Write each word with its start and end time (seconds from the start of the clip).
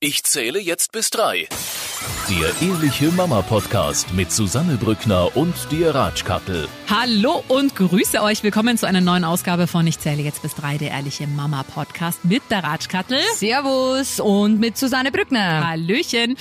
Ich 0.00 0.22
zähle 0.22 0.60
jetzt 0.60 0.92
bis 0.92 1.10
drei. 1.10 1.48
Der 2.30 2.68
Ehrliche 2.68 3.06
Mama 3.10 3.42
Podcast 3.42 4.14
mit 4.14 4.30
Susanne 4.30 4.76
Brückner 4.76 5.36
und 5.36 5.54
dir 5.72 5.92
Ratschkattel. 5.92 6.68
Hallo 6.88 7.42
und 7.48 7.74
grüße 7.74 8.22
euch. 8.22 8.44
Willkommen 8.44 8.78
zu 8.78 8.86
einer 8.86 9.00
neuen 9.00 9.24
Ausgabe 9.24 9.66
von 9.66 9.84
Ich 9.88 9.98
zähle 9.98 10.22
jetzt 10.22 10.42
bis 10.42 10.54
drei, 10.54 10.78
der 10.78 10.92
Ehrliche 10.92 11.26
Mama 11.26 11.64
Podcast 11.64 12.24
mit 12.24 12.44
der 12.48 12.62
Ratschkattel. 12.62 13.18
Servus 13.34 14.20
und 14.20 14.60
mit 14.60 14.78
Susanne 14.78 15.10
Brückner. 15.10 15.66
Hallöchen. 15.66 16.36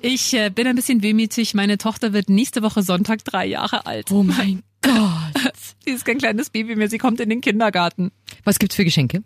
Ich 0.00 0.32
äh, 0.32 0.48
bin 0.48 0.66
ein 0.66 0.74
bisschen 0.74 1.02
wehmütig. 1.02 1.52
Meine 1.52 1.76
Tochter 1.76 2.14
wird 2.14 2.30
nächste 2.30 2.62
Woche 2.62 2.82
Sonntag 2.82 3.22
drei 3.22 3.44
Jahre 3.44 3.84
alt. 3.84 4.10
Oh 4.12 4.22
mein 4.22 4.62
Gott. 4.80 5.52
Sie 5.84 5.90
ist 5.90 6.06
kein 6.06 6.16
kleines 6.16 6.48
Baby 6.48 6.74
mehr. 6.74 6.88
Sie 6.88 6.96
kommt 6.96 7.20
in 7.20 7.28
den 7.28 7.42
Kindergarten. 7.42 8.12
Was 8.44 8.58
gibt's 8.58 8.76
für 8.76 8.84
Geschenke? 8.86 9.22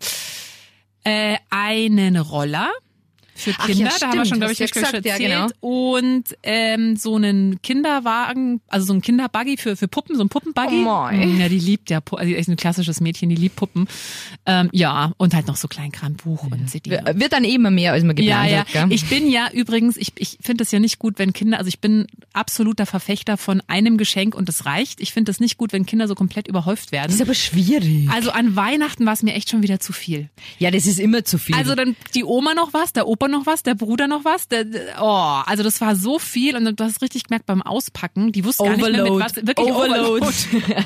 Äh, 1.05 1.37
einen 1.49 2.17
Roller 2.17 2.73
für 3.39 3.53
Ach 3.57 3.65
Kinder, 3.67 3.85
ja, 3.85 3.91
da 3.99 4.07
haben 4.09 4.17
wir 4.19 4.25
schon, 4.25 4.37
glaube 4.39 4.51
ich, 4.53 4.57
schon 4.59 4.67
gesagt, 4.67 5.05
ja, 5.05 5.13
erzählt. 5.13 5.31
genau. 5.31 5.47
Und 5.59 6.23
ähm, 6.43 6.95
so 6.95 7.15
einen 7.15 7.61
Kinderwagen, 7.61 8.61
also 8.67 8.85
so 8.87 8.93
ein 8.93 9.01
Kinderbuggy 9.01 9.57
für, 9.57 9.75
für 9.75 9.87
Puppen, 9.87 10.15
so 10.15 10.21
ein 10.23 10.29
Puppenbuggy. 10.29 10.81
Oh 10.81 10.83
mein. 10.85 11.35
Mm, 11.37 11.39
Ja, 11.41 11.49
die 11.49 11.59
liebt 11.59 11.89
ja, 11.89 11.99
also 12.11 12.33
ist 12.33 12.47
ein 12.49 12.55
klassisches 12.57 13.01
Mädchen, 13.01 13.29
die 13.29 13.35
liebt 13.35 13.55
Puppen. 13.55 13.87
Ähm, 14.45 14.69
ja, 14.73 15.13
und 15.17 15.33
halt 15.33 15.47
noch 15.47 15.55
so 15.55 15.67
Kleinkrambuch 15.67 16.43
und 16.43 16.69
CD. 16.69 16.91
Wird 17.13 17.33
dann 17.33 17.43
eh 17.43 17.53
immer 17.55 17.71
mehr, 17.71 17.93
als 17.93 18.03
man 18.03 18.15
Ja, 18.17 18.43
geplant 18.43 18.51
ja. 18.51 18.57
hat, 18.59 18.71
gell? 18.73 18.85
Ich 18.89 19.07
bin 19.09 19.29
ja 19.29 19.49
übrigens, 19.53 19.97
ich, 19.97 20.11
ich 20.17 20.37
finde 20.41 20.63
es 20.63 20.71
ja 20.71 20.79
nicht 20.79 20.99
gut, 20.99 21.17
wenn 21.19 21.33
Kinder, 21.33 21.57
also 21.57 21.67
ich 21.69 21.79
bin 21.79 22.07
absoluter 22.33 22.85
Verfechter 22.85 23.37
von 23.37 23.61
einem 23.67 23.97
Geschenk 23.97 24.35
und 24.35 24.49
das 24.49 24.65
reicht. 24.65 24.99
Ich 25.01 25.13
finde 25.13 25.31
es 25.31 25.39
nicht 25.39 25.57
gut, 25.57 25.71
wenn 25.73 25.85
Kinder 25.85 26.07
so 26.07 26.15
komplett 26.15 26.47
überhäuft 26.47 26.91
das 26.93 27.05
ist 27.13 27.19
werden. 27.19 27.21
aber 27.21 27.33
schwierig. 27.33 28.09
Also 28.09 28.31
an 28.31 28.55
Weihnachten 28.55 29.05
war 29.05 29.13
es 29.13 29.23
mir 29.23 29.33
echt 29.33 29.49
schon 29.49 29.63
wieder 29.63 29.79
zu 29.79 29.93
viel. 29.93 30.29
Ja, 30.57 30.71
das 30.71 30.85
ist 30.87 30.99
immer 30.99 31.23
zu 31.23 31.37
viel. 31.37 31.55
Also 31.55 31.75
dann 31.75 31.95
die 32.15 32.23
Oma 32.23 32.53
noch 32.53 32.73
was, 32.73 32.93
der 32.93 33.07
Opa 33.07 33.27
noch 33.29 33.45
was, 33.45 33.63
der 33.63 33.75
Bruder 33.75 34.07
noch 34.07 34.25
was. 34.25 34.47
Der, 34.47 34.65
oh, 35.01 35.41
also 35.45 35.63
das 35.63 35.79
war 35.81 35.95
so 35.95 36.19
viel 36.19 36.55
und 36.55 36.79
du 36.79 36.83
hast 36.83 37.01
richtig 37.01 37.23
gemerkt 37.25 37.45
beim 37.45 37.61
Auspacken, 37.61 38.31
die 38.31 38.43
wussten 38.45 38.65
gar 38.65 38.75
nicht 38.75 38.81
mehr 38.81 38.91
mit 38.91 39.11
Overload. 39.11 39.23
was. 39.25 39.35
Wirklich 39.47 39.67
Overload. 39.67 40.25
Overload. 40.25 40.85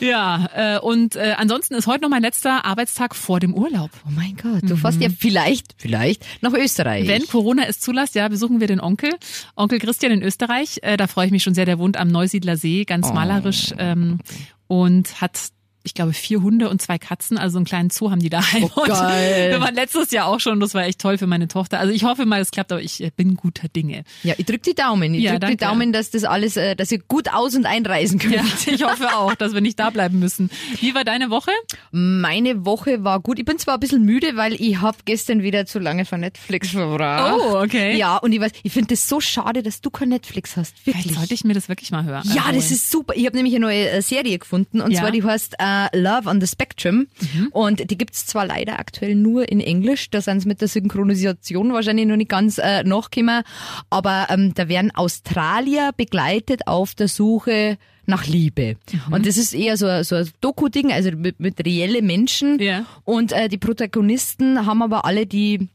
ja, 0.00 0.48
äh, 0.54 0.78
und 0.80 1.16
äh, 1.16 1.34
ansonsten 1.36 1.74
ist 1.74 1.86
heute 1.86 2.02
noch 2.02 2.08
mein 2.10 2.22
letzter 2.22 2.64
Arbeitstag 2.64 3.14
vor 3.14 3.40
dem 3.40 3.54
Urlaub. 3.54 3.90
oh 4.06 4.10
mein 4.10 4.36
Gott, 4.36 4.62
du 4.68 4.76
fährst 4.76 5.00
ja 5.00 5.08
vielleicht, 5.16 5.74
vielleicht 5.78 6.24
nach 6.42 6.52
Österreich. 6.52 7.04
Mhm. 7.04 7.08
Wenn 7.08 7.26
Corona 7.26 7.64
es 7.66 7.80
zulässt, 7.80 8.14
ja, 8.14 8.28
besuchen 8.28 8.60
wir 8.60 8.66
den 8.66 8.80
Onkel, 8.80 9.10
Onkel 9.56 9.78
Christian 9.78 10.12
in 10.12 10.22
Österreich. 10.22 10.78
Äh, 10.82 10.96
da 10.96 11.06
freue 11.06 11.26
ich 11.26 11.32
mich 11.32 11.42
schon 11.42 11.54
sehr. 11.54 11.66
Der 11.66 11.78
wohnt 11.78 11.96
am 11.96 12.08
Neusiedler 12.08 12.56
See, 12.56 12.84
ganz 12.84 13.08
Oh. 13.10 13.12
malerisch 13.14 13.72
ähm, 13.78 14.18
und 14.66 15.20
hat 15.20 15.38
ich 15.82 15.94
glaube, 15.94 16.12
vier 16.12 16.42
Hunde 16.42 16.68
und 16.68 16.80
zwei 16.82 16.98
Katzen, 16.98 17.38
also 17.38 17.58
einen 17.58 17.64
kleinen 17.64 17.90
Zoo 17.90 18.10
haben 18.10 18.20
die 18.20 18.28
daheim. 18.30 18.70
Oh, 18.76 18.82
geil. 18.86 19.50
Wir 19.52 19.60
waren 19.60 19.74
letztes 19.74 20.10
Jahr 20.10 20.26
auch 20.26 20.40
schon, 20.40 20.60
das 20.60 20.74
war 20.74 20.84
echt 20.84 21.00
toll 21.00 21.18
für 21.18 21.26
meine 21.26 21.48
Tochter. 21.48 21.78
Also 21.80 21.92
ich 21.92 22.04
hoffe 22.04 22.26
mal, 22.26 22.40
es 22.40 22.50
klappt, 22.50 22.72
aber 22.72 22.82
ich 22.82 23.02
bin 23.16 23.34
guter 23.36 23.68
Dinge. 23.68 24.04
ja, 24.22 24.34
ich 24.36 24.46
drück 24.46 24.62
die 24.62 24.74
Daumen. 24.74 25.14
Ich 25.14 25.22
Ja, 25.22 25.32
drück 25.32 25.40
die 25.50 25.56
danke. 25.56 25.64
Daumen, 25.64 25.92
dass 25.92 26.10
das 26.10 26.24
alles, 26.24 26.56
äh, 26.56 26.76
dass 26.76 26.92
ihr 26.92 26.98
gut 26.98 27.32
aus- 27.32 27.54
und 27.54 27.66
einreisen 27.66 28.18
könnt. 28.18 28.34
Ja, 28.34 28.44
ich 28.66 28.82
hoffe 28.84 29.16
auch, 29.16 29.34
dass 29.34 29.54
wir 29.54 29.60
nicht 29.60 29.78
da 29.78 29.90
bleiben 29.90 30.18
müssen. 30.18 30.50
Wie 30.80 30.94
war 30.94 31.04
deine 31.04 31.30
Woche? 31.30 31.50
Meine 31.90 32.64
Woche 32.64 33.04
war 33.04 33.20
gut. 33.20 33.38
Ich 33.38 33.44
bin 33.44 33.58
zwar 33.58 33.74
ein 33.74 33.80
bisschen 33.80 34.04
müde, 34.04 34.36
weil 34.36 34.54
ich 34.54 34.80
hab 34.80 35.04
gestern 35.06 35.42
wieder 35.42 35.66
zu 35.66 35.78
lange 35.78 36.04
von 36.04 36.20
Netflix 36.20 36.70
verbracht. 36.70 37.34
Oh, 37.40 37.58
okay. 37.58 37.96
Ja, 37.96 38.16
und 38.18 38.32
ich 38.32 38.40
weiß, 38.40 38.52
ich 38.62 38.72
finde 38.72 38.88
das 38.88 39.08
so 39.08 39.20
schade, 39.20 39.62
dass 39.62 39.80
du 39.80 39.90
kein 39.90 40.08
Netflix 40.10 40.56
hast. 40.56 40.74
Wirklich. 40.86 41.04
Vielleicht 41.04 41.18
sollte 41.18 41.34
ich 41.34 41.44
mir 41.44 41.54
das 41.54 41.68
wirklich 41.68 41.90
mal 41.90 42.04
hören. 42.04 42.28
Ja, 42.34 42.52
das 42.52 42.70
ist 42.70 42.90
super. 42.90 43.14
Ich 43.16 43.26
habe 43.26 43.36
nämlich 43.36 43.54
eine 43.54 43.66
neue 43.66 43.90
äh, 43.90 44.02
Serie 44.02 44.38
gefunden 44.38 44.80
und 44.80 44.90
Ja. 44.92 45.00
zwar 45.00 45.10
die 45.10 45.22
heißt 45.22 45.56
äh, 45.92 45.98
Love 45.98 46.28
on 46.28 46.40
the 46.40 46.46
Spectrum 46.46 47.06
und 47.52 47.90
die 47.90 47.98
gibt's 47.98 48.26
zwar 48.26 48.46
leider 48.46 48.78
aktuell 48.78 49.14
nur 49.14 49.48
in 49.48 49.60
Englisch, 49.60 50.10
da 50.10 50.20
sind 50.20 50.40
sie 50.40 50.48
mit 50.48 50.60
der 50.60 50.68
Synchronisation 50.68 51.72
wahrscheinlich 51.72 52.06
noch 52.06 52.16
nicht 52.16 52.30
ganz 52.30 52.58
äh, 52.58 52.82
nachgekommen, 52.84 53.42
aber 53.90 54.26
ähm, 54.30 54.52
da 54.54 54.68
werden 54.68 54.90
Australier 54.94 55.90
begleitet 55.96 56.66
auf 56.66 56.94
der 56.94 57.08
Suche 57.08 57.76
nach 58.06 58.26
Liebe. 58.26 58.76
Und 59.12 59.26
das 59.26 59.36
ist 59.36 59.54
eher 59.54 59.76
so, 59.76 59.86
ein- 59.86 60.02
so 60.04 60.16
ein 60.16 60.28
Doku-Ding, 60.40 60.90
also 60.92 61.10
mit, 61.12 61.38
mit 61.38 61.64
reelle 61.64 62.02
Menschen. 62.02 62.58
Ja. 62.60 62.84
Und 63.04 63.30
äh, 63.32 63.48
die 63.48 63.58
Protagonisten 63.58 64.66
haben 64.66 64.82
aber 64.82 65.04
alle 65.04 65.26
die 65.26 65.68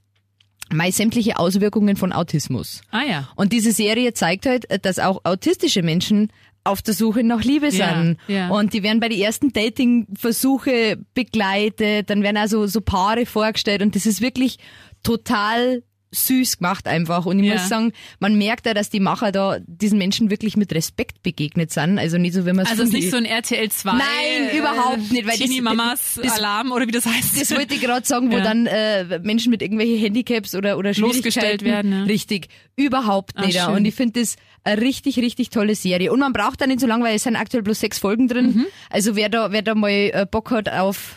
mei, 0.73 0.91
sämtliche 0.91 1.37
Auswirkungen 1.37 1.95
von 1.95 2.11
Autismus. 2.11 2.81
Ah 2.91 3.03
ja. 3.07 3.29
Und 3.35 3.53
diese 3.53 3.71
Serie 3.71 4.13
zeigt 4.13 4.45
halt, 4.47 4.65
dass 4.85 4.99
auch 4.99 5.21
autistische 5.23 5.81
Menschen 5.83 6.29
auf 6.65 6.81
der 6.81 6.93
Suche 6.93 7.23
nach 7.23 7.43
Liebe 7.43 7.67
Ja, 7.69 7.95
sind. 8.03 8.17
ja. 8.27 8.49
Und 8.49 8.73
die 8.73 8.83
werden 8.83 8.99
bei 8.99 9.07
den 9.07 9.21
ersten 9.21 9.53
Dating-Versuche 9.53 10.97
begleitet, 11.13 12.09
dann 12.09 12.23
werden 12.23 12.37
also 12.37 12.67
so 12.67 12.81
Paare 12.81 13.25
vorgestellt 13.25 13.81
und 13.81 13.95
das 13.95 14.05
ist 14.05 14.19
wirklich 14.21 14.57
total 15.03 15.83
süß 16.17 16.57
gemacht 16.57 16.87
einfach. 16.87 17.25
Und 17.25 17.39
ich 17.39 17.47
Ja. 17.47 17.55
muss 17.55 17.69
sagen, 17.69 17.91
man 18.19 18.37
merkt 18.37 18.65
ja, 18.65 18.73
dass 18.73 18.89
die 18.89 18.99
Macher 18.99 19.31
da 19.31 19.57
diesen 19.67 19.97
Menschen 19.97 20.29
wirklich 20.29 20.57
mit 20.57 20.73
Respekt 20.73 21.21
begegnet 21.23 21.71
sind. 21.71 21.99
Also 21.99 22.17
nicht 22.17 22.33
so, 22.33 22.45
wenn 22.45 22.55
man 22.55 22.65
Also 22.65 22.83
es 22.83 22.89
ist 22.89 22.93
nicht 22.95 23.11
so 23.11 23.17
ein 23.17 23.25
RTL 23.25 23.69
2. 23.69 23.91
Nein, 23.93 24.57
überhaupt 24.57 25.11
nicht, 25.11 25.25
weil 25.25 25.37
das- 25.37 25.39
Teenie 25.39 25.61
Mamas 25.61 26.19
das- 26.21 26.33
Alarm 26.33 26.71
oder 26.71 26.87
wie 26.87 26.91
das 26.91 27.05
heißt. 27.05 27.39
das 27.39 27.51
wollte 27.51 27.75
ich 27.75 27.81
gerade 27.81 28.05
sagen, 28.05 28.31
wo 28.31 28.37
Ja. 28.37 28.43
dann 28.43 28.65
äh, 28.65 29.19
Menschen 29.19 29.49
mit 29.51 29.61
irgendwelchen 29.61 29.97
Handicaps 29.99 30.55
oder 30.55 30.77
oder 30.77 30.93
Schwierigkeiten 30.93 31.65
werden, 31.65 31.91
ja. 31.91 32.03
richtig 32.03 32.47
überhaupt 32.75 33.31
Ah, 33.35 33.45
nicht. 33.45 33.59
schön. 33.59 33.73
und 33.75 33.85
ich 33.85 33.95
finde 33.95 34.19
das 34.21 34.35
eine 34.63 34.81
richtig 34.81 35.17
richtig 35.17 35.49
tolle 35.49 35.75
Serie 35.75 36.11
und 36.11 36.19
man 36.19 36.33
braucht 36.33 36.59
da 36.61 36.67
nicht 36.67 36.79
so 36.79 36.87
lange, 36.87 37.03
weil 37.05 37.15
es 37.15 37.23
sind 37.23 37.35
aktuell 37.35 37.63
bloß 37.63 37.79
sechs 37.79 37.99
Folgen 37.99 38.27
drin. 38.27 38.45
Mhm. 38.55 38.65
Also 38.89 39.15
wer 39.15 39.29
da 39.29 39.51
wer 39.51 39.61
da 39.61 39.75
mal 39.75 39.89
äh, 39.91 40.25
Bock 40.29 40.51
hat 40.51 40.69
auf 40.69 41.15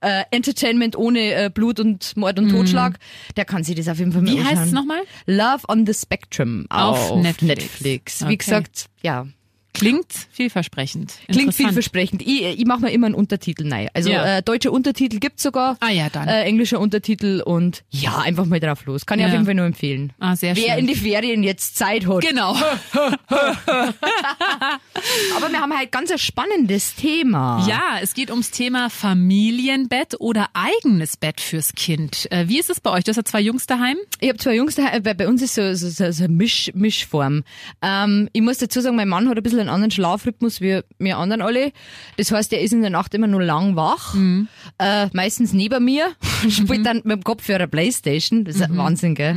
äh, 0.00 0.22
Entertainment 0.30 0.96
ohne 0.96 1.20
äh, 1.46 1.50
Blut 1.52 1.80
und 1.80 2.16
Mord 2.16 2.38
und 2.38 2.50
Totschlag, 2.50 2.98
der 3.36 3.44
kann 3.44 3.64
sich 3.64 3.74
das 3.74 3.88
auf 3.88 3.98
jeden 3.98 4.12
Fall 4.12 4.22
mal 4.22 4.32
Mhm. 4.32 4.38
Wie 4.38 4.44
heißt 4.44 4.66
es 4.66 4.72
nochmal? 4.72 5.00
Love 5.26 5.62
on 5.68 5.86
the 5.86 5.94
Spectrum 5.94 6.66
Auf 6.68 7.10
auf, 7.10 7.22
Netflix. 7.22 7.62
Netflix. 7.62 8.22
Okay. 8.22 8.30
Wie 8.32 8.38
gesagt, 8.38 8.86
ja, 9.02 9.26
Klingt 9.74 10.12
vielversprechend. 10.32 11.12
klingt 11.30 11.54
vielversprechend. 11.54 12.22
Ich, 12.22 12.42
ich 12.42 12.64
mache 12.66 12.80
mir 12.80 12.90
immer 12.90 13.06
einen 13.06 13.14
Untertitel 13.14 13.70
rein. 13.72 13.88
Also 13.94 14.10
Ja. 14.10 14.38
äh, 14.38 14.42
deutsche 14.42 14.70
Untertitel 14.72 15.18
gibt's 15.18 15.42
sogar. 15.42 15.76
Ah 15.80 15.90
ja, 15.90 16.08
dann. 16.10 16.26
äh, 16.26 16.42
englischer 16.44 16.80
Untertitel 16.80 17.42
und 17.44 17.84
ja, 17.90 18.18
einfach 18.18 18.44
mal 18.46 18.58
drauf 18.60 18.84
los. 18.86 19.06
Kann 19.06 19.18
ich 19.18 19.22
Ja. 19.22 19.28
auf 19.28 19.32
jeden 19.34 19.44
Fall 19.44 19.54
nur 19.54 19.66
empfehlen. 19.66 20.12
ah, 20.18 20.34
sehr 20.34 20.56
Wer 20.56 20.70
schön. 20.74 20.78
in 20.80 20.86
die 20.88 20.94
Ferien 20.96 21.42
jetzt 21.44 21.76
Zeit 21.76 22.06
hat. 22.08 22.22
genau. 22.22 22.56
Aber 25.36 25.50
wir 25.50 25.60
haben 25.60 25.76
halt 25.76 25.92
ganz 25.92 26.10
ein 26.10 26.18
spannendes 26.18 26.94
Thema. 26.96 27.64
Ja, 27.68 27.98
es 28.02 28.14
geht 28.14 28.30
ums 28.30 28.50
Thema 28.50 28.90
Familienbett 28.90 30.16
oder 30.18 30.48
eigenes 30.54 31.16
Bett 31.16 31.40
fürs 31.40 31.72
Kind. 31.74 32.26
Äh, 32.32 32.48
wie 32.48 32.58
ist 32.58 32.70
es 32.70 32.80
bei 32.80 32.90
euch? 32.90 33.04
Du 33.04 33.10
hast 33.10 33.16
ja 33.16 33.24
zwei 33.24 33.40
Jungs 33.40 33.66
daheim. 33.66 33.96
Ich 34.20 34.28
habe 34.28 34.38
zwei 34.38 34.56
Jungs 34.56 34.74
daheim, 34.74 35.02
bei, 35.02 35.14
bei 35.14 35.28
uns 35.28 35.42
ist 35.42 35.54
so, 35.54 35.74
so, 35.74 35.88
so, 35.88 36.10
so 36.10 36.24
eine 36.24 36.32
Misch, 36.32 36.70
Mischform. 36.74 37.44
Ähm, 37.82 38.28
ich 38.32 38.42
muss 38.42 38.58
dazu 38.58 38.80
sagen, 38.80 38.96
mein 38.96 39.08
Mann 39.08 39.28
hat 39.28 39.36
ein 39.36 39.42
bisschen 39.42 39.57
einen 39.58 39.68
anderen 39.68 39.90
Schlafrhythmus 39.90 40.60
wie 40.60 40.80
wir 40.98 41.18
anderen 41.18 41.42
alle. 41.42 41.72
Das 42.16 42.32
heißt, 42.32 42.52
er 42.52 42.60
ist 42.60 42.72
in 42.72 42.80
der 42.80 42.90
Nacht 42.90 43.14
immer 43.14 43.26
nur 43.26 43.42
lang 43.42 43.76
wach, 43.76 44.14
äh, 44.78 45.06
meistens 45.12 45.52
neben 45.52 45.84
mir, 45.84 46.12
spielt 46.48 46.86
dann 46.86 47.02
mit 47.04 47.16
dem 47.16 47.24
Kopfhörer 47.24 47.66
Playstation. 47.66 48.44
Das 48.44 48.56
ist 48.56 48.62
ein 48.62 48.76
Wahnsinn, 48.76 49.14
gell? 49.14 49.36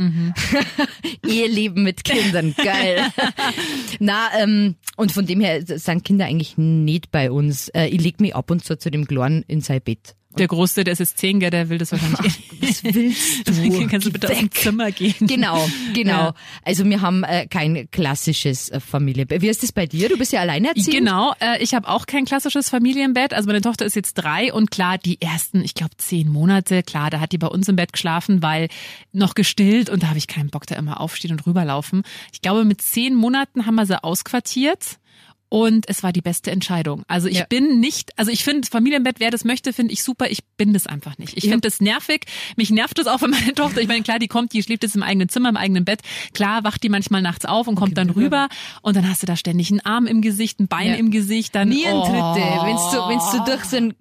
Eheleben 1.26 1.82
mit 1.82 2.04
Kindern, 2.04 2.54
geil. 2.56 3.06
Na, 3.98 4.28
ähm, 4.38 4.76
und 4.96 5.12
von 5.12 5.26
dem 5.26 5.40
her 5.40 5.62
sind 5.64 6.04
Kinder 6.04 6.26
eigentlich 6.26 6.58
nicht 6.58 7.10
bei 7.10 7.30
uns. 7.30 7.68
Äh, 7.68 7.86
ich 7.86 8.00
leg 8.00 8.20
mich 8.20 8.34
ab 8.34 8.50
und 8.50 8.64
zu 8.64 8.76
zu 8.76 8.90
dem 8.90 9.06
Kleinen 9.06 9.44
in 9.48 9.60
sein 9.60 9.80
Bett. 9.80 10.14
Der 10.38 10.48
Große, 10.48 10.84
der 10.84 10.92
ist 10.92 10.98
jetzt 10.98 11.18
zehn, 11.18 11.40
der 11.40 11.68
will 11.68 11.78
das 11.78 11.92
wahrscheinlich. 11.92 12.20
Was 12.60 12.84
willst 12.84 12.84
du? 12.84 13.42
Deswegen 13.46 13.88
kannst 13.88 14.06
du 14.06 14.12
bitte 14.12 14.28
aus 14.28 14.36
dem 14.36 14.44
weg. 14.44 14.54
Zimmer 14.54 14.90
gehen. 14.90 15.14
Genau, 15.20 15.68
genau. 15.94 16.12
Ja. 16.12 16.34
Also 16.64 16.84
wir 16.84 17.00
haben 17.00 17.24
äh, 17.24 17.46
kein 17.46 17.88
klassisches 17.90 18.68
äh, 18.70 18.80
Familienbett. 18.80 19.42
Wie 19.42 19.48
ist 19.48 19.62
das 19.62 19.72
bei 19.72 19.86
dir? 19.86 20.08
Du 20.08 20.16
bist 20.16 20.32
ja 20.32 20.40
alleinerziehend. 20.40 20.90
Genau, 20.90 21.34
äh, 21.40 21.62
ich 21.62 21.74
habe 21.74 21.88
auch 21.88 22.06
kein 22.06 22.24
klassisches 22.24 22.70
Familienbett. 22.70 23.34
Also 23.34 23.46
meine 23.46 23.60
Tochter 23.60 23.84
ist 23.84 23.96
jetzt 23.96 24.14
drei 24.14 24.52
und 24.52 24.70
klar, 24.70 24.98
die 24.98 25.20
ersten, 25.20 25.62
ich 25.62 25.74
glaube, 25.74 25.96
zehn 25.96 26.28
Monate, 26.28 26.82
klar, 26.82 27.10
da 27.10 27.20
hat 27.20 27.32
die 27.32 27.38
bei 27.38 27.48
uns 27.48 27.68
im 27.68 27.76
Bett 27.76 27.92
geschlafen, 27.92 28.42
weil 28.42 28.68
noch 29.12 29.34
gestillt 29.34 29.90
und 29.90 30.02
da 30.02 30.08
habe 30.08 30.18
ich 30.18 30.26
keinen 30.26 30.50
Bock, 30.50 30.66
da 30.66 30.76
immer 30.76 31.00
aufstehen 31.00 31.32
und 31.32 31.46
rüberlaufen. 31.46 32.02
Ich 32.32 32.40
glaube, 32.40 32.64
mit 32.64 32.80
zehn 32.80 33.14
Monaten 33.14 33.66
haben 33.66 33.74
wir 33.74 33.86
sie 33.86 34.02
ausquartiert. 34.02 34.98
Und 35.52 35.86
es 35.86 36.02
war 36.02 36.14
die 36.14 36.22
beste 36.22 36.50
Entscheidung. 36.50 37.02
Also 37.08 37.28
ich 37.28 37.36
Ja. 37.40 37.44
bin 37.44 37.78
nicht, 37.78 38.18
also 38.18 38.30
ich 38.32 38.42
finde 38.42 38.66
Familienbett, 38.66 39.20
wer 39.20 39.30
das 39.30 39.44
möchte, 39.44 39.74
finde 39.74 39.92
ich 39.92 40.02
super. 40.02 40.30
Ich 40.30 40.42
bin 40.56 40.72
das 40.72 40.86
einfach 40.86 41.18
nicht. 41.18 41.36
Ich 41.36 41.44
Ja. 41.44 41.50
finde 41.50 41.68
das 41.68 41.78
nervig. 41.82 42.24
Mich 42.56 42.70
nervt 42.70 42.96
das 42.96 43.06
auch 43.06 43.18
für 43.18 43.28
meine 43.28 43.52
Tochter. 43.54 43.82
Ich 43.82 43.86
meine, 43.88 44.02
klar, 44.02 44.18
die 44.18 44.28
kommt, 44.28 44.54
die 44.54 44.62
schläft 44.62 44.82
jetzt 44.82 44.96
im 44.96 45.02
eigenen 45.02 45.28
Zimmer, 45.28 45.50
im 45.50 45.58
eigenen 45.58 45.84
Bett. 45.84 46.00
Klar, 46.32 46.64
wacht 46.64 46.82
die 46.82 46.88
manchmal 46.88 47.20
nachts 47.20 47.44
auf 47.44 47.68
und 47.68 47.74
kommt 47.74 47.98
dann 47.98 48.08
rüber. 48.08 48.48
Und 48.80 48.96
dann 48.96 49.06
hast 49.06 49.22
du 49.22 49.26
da 49.26 49.36
ständig 49.36 49.70
einen 49.70 49.80
Arm 49.80 50.06
im 50.06 50.22
Gesicht, 50.22 50.58
ein 50.58 50.68
Bein 50.68 50.88
Ja. 50.88 50.94
im 50.94 51.10
Gesicht. 51.10 51.54
Dann 51.54 51.68
Nierentritte, 51.68 52.14
oh. 52.16 52.64
wenn's 52.66 52.90
du, 52.90 53.08
wenn's 53.10 53.30
du 53.32 53.44
durch 53.44 53.64
so 53.64 53.76
ein 53.76 53.94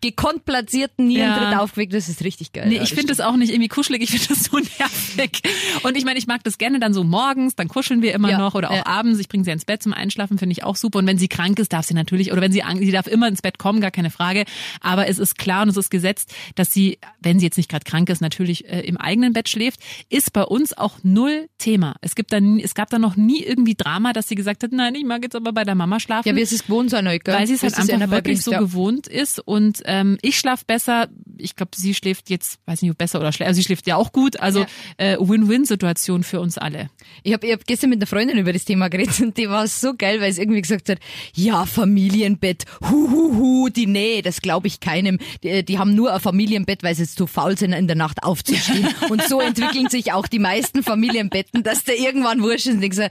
gekonnt 0.00 0.44
platzierten 0.44 1.08
Nierentritt 1.08 1.52
Ja. 1.52 1.58
aufgeweckt. 1.60 1.92
Das 1.92 2.08
ist 2.08 2.24
richtig 2.24 2.52
geil. 2.52 2.68
Nee, 2.68 2.76
Ja, 2.76 2.82
ich 2.82 2.90
finde 2.90 3.08
das 3.08 3.20
auch 3.20 3.36
nicht 3.36 3.50
irgendwie 3.50 3.68
kuschelig, 3.68 4.02
ich 4.02 4.10
finde 4.10 4.28
das 4.28 4.44
so 4.44 4.56
nervig. 4.78 5.42
Und 5.82 5.96
ich 5.96 6.04
meine, 6.04 6.18
ich 6.18 6.26
mag 6.26 6.42
das 6.44 6.58
gerne 6.58 6.80
dann 6.80 6.94
so 6.94 7.04
morgens, 7.04 7.54
dann 7.56 7.68
kuscheln 7.68 8.02
wir 8.02 8.14
immer 8.14 8.30
Ja, 8.30 8.38
noch 8.38 8.54
oder 8.54 8.70
auch 8.70 8.86
abends. 8.86 9.18
Ich 9.20 9.28
bringe 9.28 9.44
sie 9.44 9.50
ins 9.50 9.64
Bett 9.64 9.82
zum 9.82 9.92
Einschlafen, 9.92 10.38
finde 10.38 10.52
ich 10.52 10.64
auch 10.64 10.76
super. 10.76 10.98
Und 11.00 11.06
wenn 11.06 11.18
sie 11.18 11.28
krank 11.28 11.58
ist, 11.58 11.72
darf 11.72 11.84
sie 11.86 11.94
natürlich, 11.94 12.32
oder 12.32 12.40
wenn 12.40 12.52
sie 12.52 12.62
sie 12.80 12.90
darf 12.92 13.06
immer 13.06 13.28
ins 13.28 13.42
Bett 13.42 13.58
kommen, 13.58 13.80
gar 13.80 13.90
keine 13.90 14.10
Frage. 14.10 14.44
Aber 14.80 15.06
es 15.08 15.18
ist 15.18 15.38
klar 15.38 15.62
und 15.62 15.68
es 15.68 15.76
ist 15.76 15.90
gesetzt, 15.90 16.32
dass 16.54 16.72
sie, 16.72 16.98
wenn 17.20 17.38
sie 17.38 17.46
jetzt 17.46 17.56
nicht 17.56 17.68
gerade 17.70 17.84
krank 17.84 18.08
ist, 18.08 18.20
natürlich 18.20 18.68
äh, 18.68 18.80
im 18.80 18.96
eigenen 18.96 19.32
Bett 19.32 19.48
schläft, 19.48 19.80
ist 20.08 20.32
bei 20.32 20.42
uns 20.42 20.76
auch 20.76 20.98
null 21.02 21.48
Thema. 21.58 21.96
Es 22.00 22.14
gibt 22.14 22.32
dann, 22.32 22.58
es 22.58 22.74
gab 22.74 22.90
da 22.90 22.98
noch 22.98 23.16
nie 23.16 23.42
irgendwie 23.42 23.74
Drama, 23.74 24.12
dass 24.12 24.28
sie 24.28 24.34
gesagt 24.34 24.62
hat, 24.62 24.72
nein, 24.72 24.94
ich 24.94 25.04
mag 25.04 25.22
jetzt 25.22 25.36
aber 25.36 25.52
bei 25.52 25.64
der 25.64 25.74
Mama 25.74 26.00
schlafen. 26.00 26.28
Ja, 26.28 26.36
wie 26.36 26.40
es 26.40 26.50
gewohnt 26.62 26.90
sein, 26.90 27.04
gell? 27.04 27.20
Weil 27.34 27.46
sie 27.46 27.54
es 27.54 27.62
halt 27.62 27.78
einfach 27.78 28.10
wirklich 28.10 28.42
so 28.42 28.50
gewohnt 28.52 29.06
ist 29.06 29.40
und 29.40 29.82
ähm, 29.90 30.18
ich 30.22 30.38
schlaf 30.38 30.64
besser. 30.64 31.08
Ich 31.36 31.56
glaube, 31.56 31.72
sie 31.74 31.94
schläft 31.94 32.30
jetzt, 32.30 32.60
weiß 32.66 32.80
nicht, 32.80 32.92
ob 32.92 32.98
besser 32.98 33.18
oder 33.18 33.32
schlechter. 33.32 33.48
Also 33.48 33.58
sie 33.58 33.64
schläft 33.64 33.88
ja 33.88 33.96
auch 33.96 34.12
gut. 34.12 34.38
Also 34.38 34.64
äh, 34.98 35.16
Win-Win-Situation 35.18 36.22
für 36.22 36.40
uns 36.40 36.58
alle. 36.58 36.90
Ich 37.24 37.32
habe 37.32 37.44
ich 37.44 37.52
hab 37.52 37.66
gestern 37.66 37.90
mit 37.90 37.98
einer 37.98 38.06
Freundin 38.06 38.38
über 38.38 38.52
das 38.52 38.64
Thema 38.64 38.88
geredet 38.88 39.20
und 39.20 39.36
die 39.36 39.50
war 39.50 39.66
so 39.66 39.94
geil, 39.98 40.20
weil 40.20 40.32
sie 40.32 40.42
irgendwie 40.42 40.62
gesagt 40.62 40.88
hat, 40.90 40.98
ja, 41.34 41.66
Familienbett, 41.66 42.66
hu, 42.88 43.10
hu, 43.10 43.36
hu, 43.36 43.68
die 43.68 43.88
nee, 43.88 44.22
das 44.22 44.42
glaube 44.42 44.68
ich 44.68 44.78
keinem. 44.78 45.18
Die, 45.42 45.64
die 45.64 45.78
haben 45.80 45.96
nur 45.96 46.14
ein 46.14 46.20
Familienbett, 46.20 46.84
weil 46.84 46.94
sie 46.94 47.08
zu 47.08 47.26
faul 47.26 47.58
sind, 47.58 47.72
in 47.72 47.88
der 47.88 47.96
Nacht 47.96 48.22
aufzustehen. 48.22 48.86
und 49.10 49.24
so 49.24 49.40
entwickeln 49.40 49.88
sich 49.88 50.12
auch 50.12 50.28
die 50.28 50.38
meisten 50.38 50.84
Familienbetten, 50.84 51.64
dass 51.64 51.82
der 51.82 51.98
irgendwann 51.98 52.42
wurscht 52.42 52.66
ist 52.66 52.74
und 52.74 52.80
denkst, 52.80 52.96
so, 52.96 53.08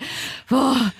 boah, 0.47 0.93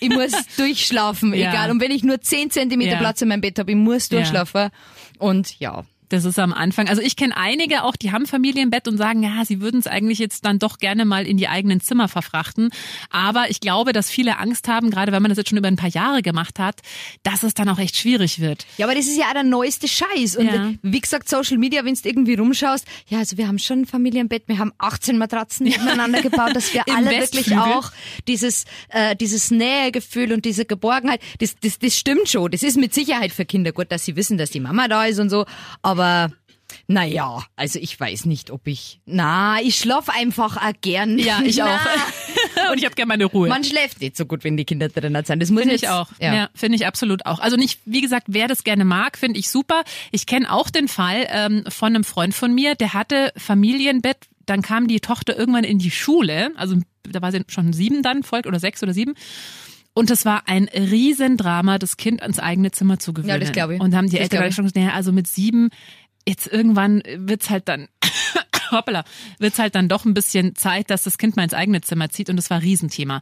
ich 0.00 0.08
muss 0.08 0.32
durchschlafen, 0.56 1.32
Ja. 1.34 1.50
egal. 1.50 1.70
Und 1.70 1.80
wenn 1.80 1.90
ich 1.90 2.02
nur 2.04 2.20
10 2.20 2.50
Zentimeter 2.50 2.92
Ja. 2.92 2.98
Platz 2.98 3.22
in 3.22 3.28
meinem 3.28 3.40
Bett 3.40 3.58
habe, 3.58 3.70
ich 3.70 3.76
muss 3.76 4.08
durchschlafen. 4.08 4.70
Und 5.18 5.58
ja, 5.60 5.84
Das 6.08 6.24
ist 6.24 6.38
am 6.38 6.52
Anfang. 6.52 6.88
Also 6.88 7.02
ich 7.02 7.16
kenne 7.16 7.36
einige 7.36 7.82
auch, 7.82 7.96
die 7.96 8.12
haben 8.12 8.26
Familienbett 8.26 8.86
und 8.88 8.96
sagen, 8.96 9.22
ja, 9.22 9.44
sie 9.44 9.60
würden 9.60 9.80
es 9.80 9.86
eigentlich 9.86 10.18
jetzt 10.18 10.44
dann 10.44 10.58
doch 10.58 10.78
gerne 10.78 11.04
mal 11.04 11.26
in 11.26 11.36
die 11.36 11.48
eigenen 11.48 11.80
Zimmer 11.80 12.08
verfrachten. 12.08 12.70
Aber 13.10 13.50
ich 13.50 13.60
glaube, 13.60 13.92
dass 13.92 14.08
viele 14.10 14.38
Angst 14.38 14.68
haben, 14.68 14.90
gerade 14.90 15.10
wenn 15.12 15.22
man 15.22 15.30
das 15.30 15.38
jetzt 15.38 15.48
schon 15.50 15.58
über 15.58 15.68
ein 15.68 15.76
paar 15.76 15.90
Jahre 15.90 16.22
gemacht 16.22 16.58
hat, 16.58 16.80
dass 17.22 17.42
es 17.42 17.54
dann 17.54 17.68
auch 17.68 17.78
echt 17.78 17.96
schwierig 17.96 18.40
wird. 18.40 18.66
Ja, 18.78 18.86
aber 18.86 18.94
das 18.94 19.06
ist 19.06 19.16
ja 19.18 19.26
auch 19.28 19.32
der 19.32 19.42
neueste 19.42 19.88
Scheiß. 19.88 20.36
Und 20.36 20.46
Ja. 20.46 20.72
wie 20.82 21.00
gesagt, 21.00 21.28
Social 21.28 21.58
Media, 21.58 21.84
wenn 21.84 21.94
du 21.94 22.00
irgendwie 22.08 22.34
rumschaust, 22.34 22.86
ja, 23.08 23.18
also 23.18 23.36
wir 23.36 23.48
haben 23.48 23.58
schon 23.58 23.80
ein 23.80 23.86
Familienbett, 23.86 24.44
wir 24.46 24.58
haben 24.58 24.72
18 24.78 25.18
Matratzen 25.18 25.66
nebeneinander 25.66 26.22
gebaut, 26.22 26.54
dass 26.54 26.72
wir 26.72 26.84
alle 26.94 27.10
wirklich 27.10 27.50
Westflügel. 27.50 27.58
auch 27.62 27.90
dieses, 28.28 28.64
äh, 28.90 29.16
dieses 29.16 29.50
Nähegefühl 29.50 30.32
und 30.32 30.44
diese 30.44 30.64
Geborgenheit, 30.66 31.20
das, 31.40 31.56
das, 31.60 31.78
das 31.78 31.96
stimmt 31.96 32.28
schon. 32.28 32.50
Das 32.50 32.62
ist 32.62 32.76
mit 32.76 32.94
Sicherheit 32.94 33.32
für 33.32 33.44
Kinder 33.44 33.72
gut, 33.72 33.90
dass 33.90 34.04
sie 34.04 34.14
wissen, 34.16 34.38
dass 34.38 34.50
die 34.50 34.60
Mama 34.60 34.88
da 34.88 35.04
ist 35.06 35.18
und 35.18 35.30
so. 35.30 35.46
Aber 35.82 35.95
naja, 36.88 37.44
also 37.56 37.78
ich 37.80 37.98
weiß 37.98 38.26
nicht, 38.26 38.50
ob 38.50 38.66
ich. 38.66 39.00
Na, 39.06 39.60
ich 39.60 39.76
schlaf 39.76 40.08
einfach 40.08 40.56
auch 40.56 40.72
gern. 40.80 41.18
Ja, 41.18 41.40
ich 41.44 41.56
Na, 41.56 41.76
auch. 41.76 42.70
und 42.72 42.78
ich 42.78 42.84
habe 42.84 42.94
gerne 42.94 43.08
meine 43.08 43.24
Ruhe. 43.24 43.48
Man 43.48 43.64
schläft 43.64 44.00
nicht 44.00 44.16
so 44.16 44.24
gut, 44.24 44.44
wenn 44.44 44.56
die 44.56 44.64
Kinder 44.64 44.88
drinnen 44.88 45.24
sind. 45.24 45.40
Das 45.40 45.50
muss 45.50 45.62
Finde 45.62 45.74
ich 45.74 45.88
auch. 45.88 46.08
Ja. 46.20 46.34
Ja, 46.34 46.50
finde 46.54 46.76
ich 46.76 46.86
absolut 46.86 47.26
auch. 47.26 47.40
Also 47.40 47.56
nicht, 47.56 47.80
wie 47.84 48.00
gesagt, 48.00 48.26
wer 48.28 48.46
das 48.46 48.62
gerne 48.62 48.84
mag, 48.84 49.18
finde 49.18 49.38
ich 49.38 49.50
super. 49.50 49.82
Ich 50.12 50.26
kenne 50.26 50.52
auch 50.52 50.70
den 50.70 50.86
Fall 50.88 51.26
ähm, 51.30 51.64
von 51.68 51.94
einem 51.94 52.04
Freund 52.04 52.34
von 52.34 52.54
mir, 52.54 52.74
der 52.76 52.92
hatte 52.92 53.32
Familienbett, 53.36 54.18
dann 54.46 54.62
kam 54.62 54.86
die 54.86 55.00
Tochter 55.00 55.36
irgendwann 55.36 55.64
in 55.64 55.78
die 55.78 55.90
Schule, 55.90 56.52
also 56.56 56.76
da 57.02 57.20
war 57.20 57.32
sie 57.32 57.42
schon 57.48 57.72
sieben 57.72 58.02
dann, 58.02 58.22
folgt 58.22 58.46
oder 58.46 58.60
sechs 58.60 58.82
oder 58.82 58.92
sieben. 58.92 59.14
Und 59.96 60.10
es 60.10 60.26
war 60.26 60.42
ein 60.44 60.68
Riesendrama, 60.74 61.78
das 61.78 61.96
Kind 61.96 62.20
ans 62.20 62.38
eigene 62.38 62.70
Zimmer 62.70 62.98
zu 62.98 63.14
gewöhnen. 63.14 63.30
Ja, 63.30 63.38
das 63.38 63.52
glaube 63.52 63.76
ich. 63.76 63.80
Und 63.80 63.94
haben 63.94 64.10
die 64.10 64.18
Eltern 64.18 64.52
schon 64.52 64.66
gesagt, 64.66 64.76
naja, 64.76 64.92
also 64.92 65.10
mit 65.10 65.26
sieben, 65.26 65.70
jetzt 66.28 66.46
irgendwann 66.46 67.02
wird's 67.16 67.48
halt 67.48 67.66
dann, 67.66 67.88
hoppala, 68.70 69.04
wird's 69.38 69.58
halt 69.58 69.74
dann 69.74 69.88
doch 69.88 70.04
ein 70.04 70.14
bisschen 70.14 70.54
Zeit, 70.54 70.90
dass 70.90 71.02
das 71.04 71.18
Kind 71.18 71.36
mal 71.36 71.44
ins 71.44 71.54
eigene 71.54 71.80
Zimmer 71.80 72.10
zieht 72.10 72.30
und 72.30 72.36
das 72.36 72.50
war 72.50 72.58
ein 72.58 72.62
Riesenthema. 72.62 73.20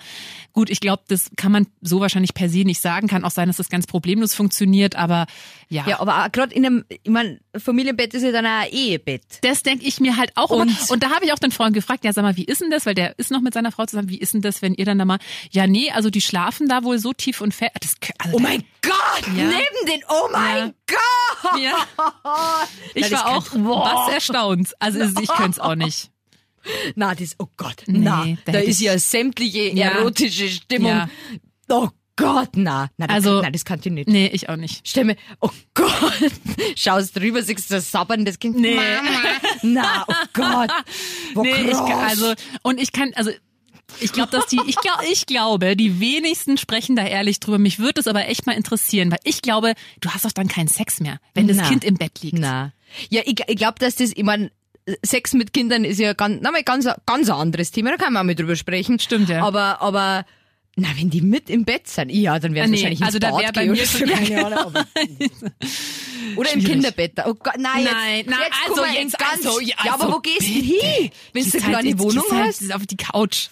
Gut, 0.53 0.71
ich 0.71 0.81
glaube, 0.81 1.03
das 1.09 1.31
kann 1.37 1.53
man 1.53 1.67
so 1.81 2.01
wahrscheinlich 2.01 2.35
per 2.35 2.49
se 2.49 2.59
nicht 2.65 2.81
sagen, 2.81 3.09
kann 3.09 3.25
auch 3.25 3.31
sein, 3.31 3.49
dass 3.49 3.57
das 3.57 3.69
ganz 3.69 3.87
problemlos 3.87 4.35
funktioniert, 4.35 4.97
aber 4.97 5.27
ja. 5.69 5.85
Ja, 5.89 6.01
aber 6.01 6.29
gerade 6.31 6.55
in 6.55 6.65
einem, 6.65 6.85
ich 6.89 7.01
mein, 7.11 7.41
Familienbett 7.57 8.15
ist 8.15 8.23
ja 8.23 8.33
dann 8.33 8.47
ein 8.47 8.69
Ehebett. 8.71 9.23
Das 9.43 9.63
denke 9.63 9.85
ich 9.87 10.01
mir 10.01 10.17
halt 10.17 10.33
auch 10.37 10.51
immer. 10.51 10.63
Und- 10.63 10.91
Und 10.91 11.03
da 11.03 11.11
habe 11.11 11.25
ich 11.25 11.33
auch 11.33 11.39
den 11.39 11.51
Freund 11.51 11.75
gefragt, 11.75 12.05
ja 12.05 12.13
sag 12.13 12.23
mal, 12.23 12.37
wie 12.37 12.45
ist 12.45 12.61
denn 12.61 12.71
das? 12.71 12.87
Weil 12.87 12.95
der 12.95 13.19
ist 13.19 13.31
noch 13.31 13.41
mit 13.41 13.55
seiner 13.55 13.73
Frau 13.73 13.87
zusammen, 13.87 14.09
wie 14.09 14.19
ist 14.19 14.35
denn 14.35 14.43
das, 14.43 14.63
wenn 14.63 14.75
ihr 14.75 14.85
dann 14.85 14.99
da 14.99 15.05
mal, 15.05 15.19
ja 15.51 15.67
nee, 15.67 15.91
also 15.91 16.11
die 16.11 16.21
schlafen 16.21 16.69
da 16.69 16.83
wohl 16.85 16.99
so 16.99 17.13
tief 17.13 17.41
und. 17.41 17.55
Das, 17.81 17.95
also 18.19 18.37
Oh 18.37 18.41
mein 18.41 18.65
Gott, 18.83 19.27
Ja. 19.37 19.45
neben 19.45 19.87
den, 19.89 20.03
oh 20.09 20.29
mein 20.33 20.75
Gott! 20.87 20.99
Ja. 21.61 21.87
Ich 22.95 23.11
war 23.11 23.27
auch 23.27 23.47
was 23.53 24.13
erstaunt. 24.15 24.73
Also 24.79 25.01
ich 25.21 25.29
könnte 25.29 25.51
es 25.53 25.59
auch 25.59 25.75
nicht. 25.75 26.11
Na, 26.95 27.15
das, 27.15 27.35
oh 27.39 27.47
Gott, 27.57 27.83
Nee, 27.87 27.99
na, 27.99 28.27
da 28.47 28.53
da 28.53 28.59
ist 28.61 28.81
ja 28.81 28.99
sämtliche 28.99 29.69
Ja. 29.75 29.89
erotische 29.89 30.49
Stimmung. 30.49 30.91
Ja. 30.91 31.09
Oh 31.69 31.89
Gott, 32.17 32.51
na, 32.55 32.89
na, 32.97 33.07
das, 33.07 33.15
Also- 33.17 33.43
na, 33.43 33.51
das 33.51 33.65
kann 33.65 33.81
ich 33.85 33.91
nicht. 33.91 34.09
Nee, 34.09 34.29
ich 34.33 34.49
auch 34.49 34.57
nicht. 34.57 34.97
Mir, 34.97 35.17
oh 35.41 35.51
Gott, 35.75 35.91
schaust 36.77 37.17
drüber, 37.17 37.43
siehst 37.43 37.69
du 37.71 37.75
das 37.75 37.91
sabberndes 37.91 38.39
Kind. 38.39 38.57
Nee. 38.57 38.77
Mama. 38.77 39.19
Na, 39.63 40.05
oh 40.09 40.13
Gott. 40.33 40.71
Wo 41.35 41.43
Nee, 41.43 41.71
ich 41.71 41.77
also 41.77 42.33
und 42.63 42.81
ich 42.81 42.93
kann 42.93 43.13
also 43.15 43.31
ich 44.01 44.13
glaube, 44.13 44.31
dass 44.31 44.47
die 44.47 44.59
ich 44.67 44.77
glaube, 44.77 45.05
ich 45.11 45.27
glaube, 45.27 45.77
die 45.77 46.01
wenigsten 46.01 46.57
sprechen 46.59 46.97
da 46.97 47.05
ehrlich 47.07 47.41
drüber. 47.41 47.59
Mich 47.59 47.79
würde 47.79 48.01
es 48.01 48.07
aber 48.09 48.29
echt 48.29 48.47
mal 48.47 48.53
interessieren, 48.53 49.11
weil 49.11 49.19
ich 49.25 49.43
glaube, 49.43 49.75
du 50.01 50.11
hast 50.11 50.25
doch 50.25 50.33
dann 50.33 50.49
keinen 50.49 50.69
Sex 50.69 51.01
mehr, 51.01 51.19
wenn 51.35 51.49
das 51.49 51.57
Na. 51.59 51.69
Kind 51.69 51.85
im 51.85 51.95
Bett 51.95 52.21
liegt. 52.23 52.39
Na. 52.39 52.73
Ja, 53.11 53.23
ich, 53.25 53.41
ich 53.47 53.57
glaube, 53.57 53.79
dass 53.79 53.97
das, 53.97 54.13
ich 54.15 54.23
mein, 54.23 54.51
Sex 55.03 55.33
mit 55.33 55.53
Kindern 55.55 55.85
ist 55.85 55.99
ja 55.99 56.13
ganz, 56.13 56.41
na, 56.43 56.51
ganz, 56.61 56.87
ganz 57.07 57.31
ein 57.31 57.35
anderes 57.37 57.71
Thema, 57.71 57.91
da 57.91 57.97
kann 57.97 58.13
man 58.13 58.21
auch 58.23 58.27
mal 58.27 58.35
drüber 58.35 58.55
sprechen. 58.57 58.99
Stimmt, 58.99 59.31
ja. 59.31 59.43
Aber, 59.43 59.81
aber, 59.81 60.27
na, 60.77 60.89
wenn 60.97 61.09
die 61.09 61.23
mit 61.23 61.49
im 61.49 61.65
Bett 61.65 61.89
sind, 61.89 62.11
ja, 62.11 62.39
dann 62.39 62.53
wäre 62.55 62.67
es 62.67 62.69
Ah, 62.69 62.71
nee, 62.71 62.77
wahrscheinlich 62.79 63.01
ins 63.01 63.07
also 63.07 63.19
da 63.19 63.31
Bad 63.31 63.41
wär 63.43 63.53
bei 63.53 63.65
gehen 63.65 63.73
mir 63.73 63.79
oder 63.79 63.87
schon- 63.87 64.09
keine 64.29 64.45
Ahnung, 64.47 64.59
aber, 64.59 64.87
Oder 66.37 66.53
im. 66.53 66.65
Kinderbett. 66.65 67.13
Oh 67.25 67.35
Gott, 67.35 67.59
nein, 67.59 67.85
jetzt, 67.85 67.93
Nein, 67.95 68.39
jetzt 68.45 68.57
also 68.69 68.85
jetzt, 68.85 69.19
ganz, 69.19 69.47
also, 69.47 69.61
ja, 69.61 69.75
ja, 69.85 69.95
aber 69.95 70.05
also 70.05 70.17
wo 70.17 70.21
gehst 70.21 70.41
du 70.41 70.45
hin? 70.45 71.11
Wenn 71.33 71.45
du 71.51 71.59
eine 71.59 71.63
kleine 71.69 71.99
Wohnung 71.99 72.25
hast? 72.33 72.75
auf 72.75 72.87
die 72.87 72.97
Couch. 72.97 73.49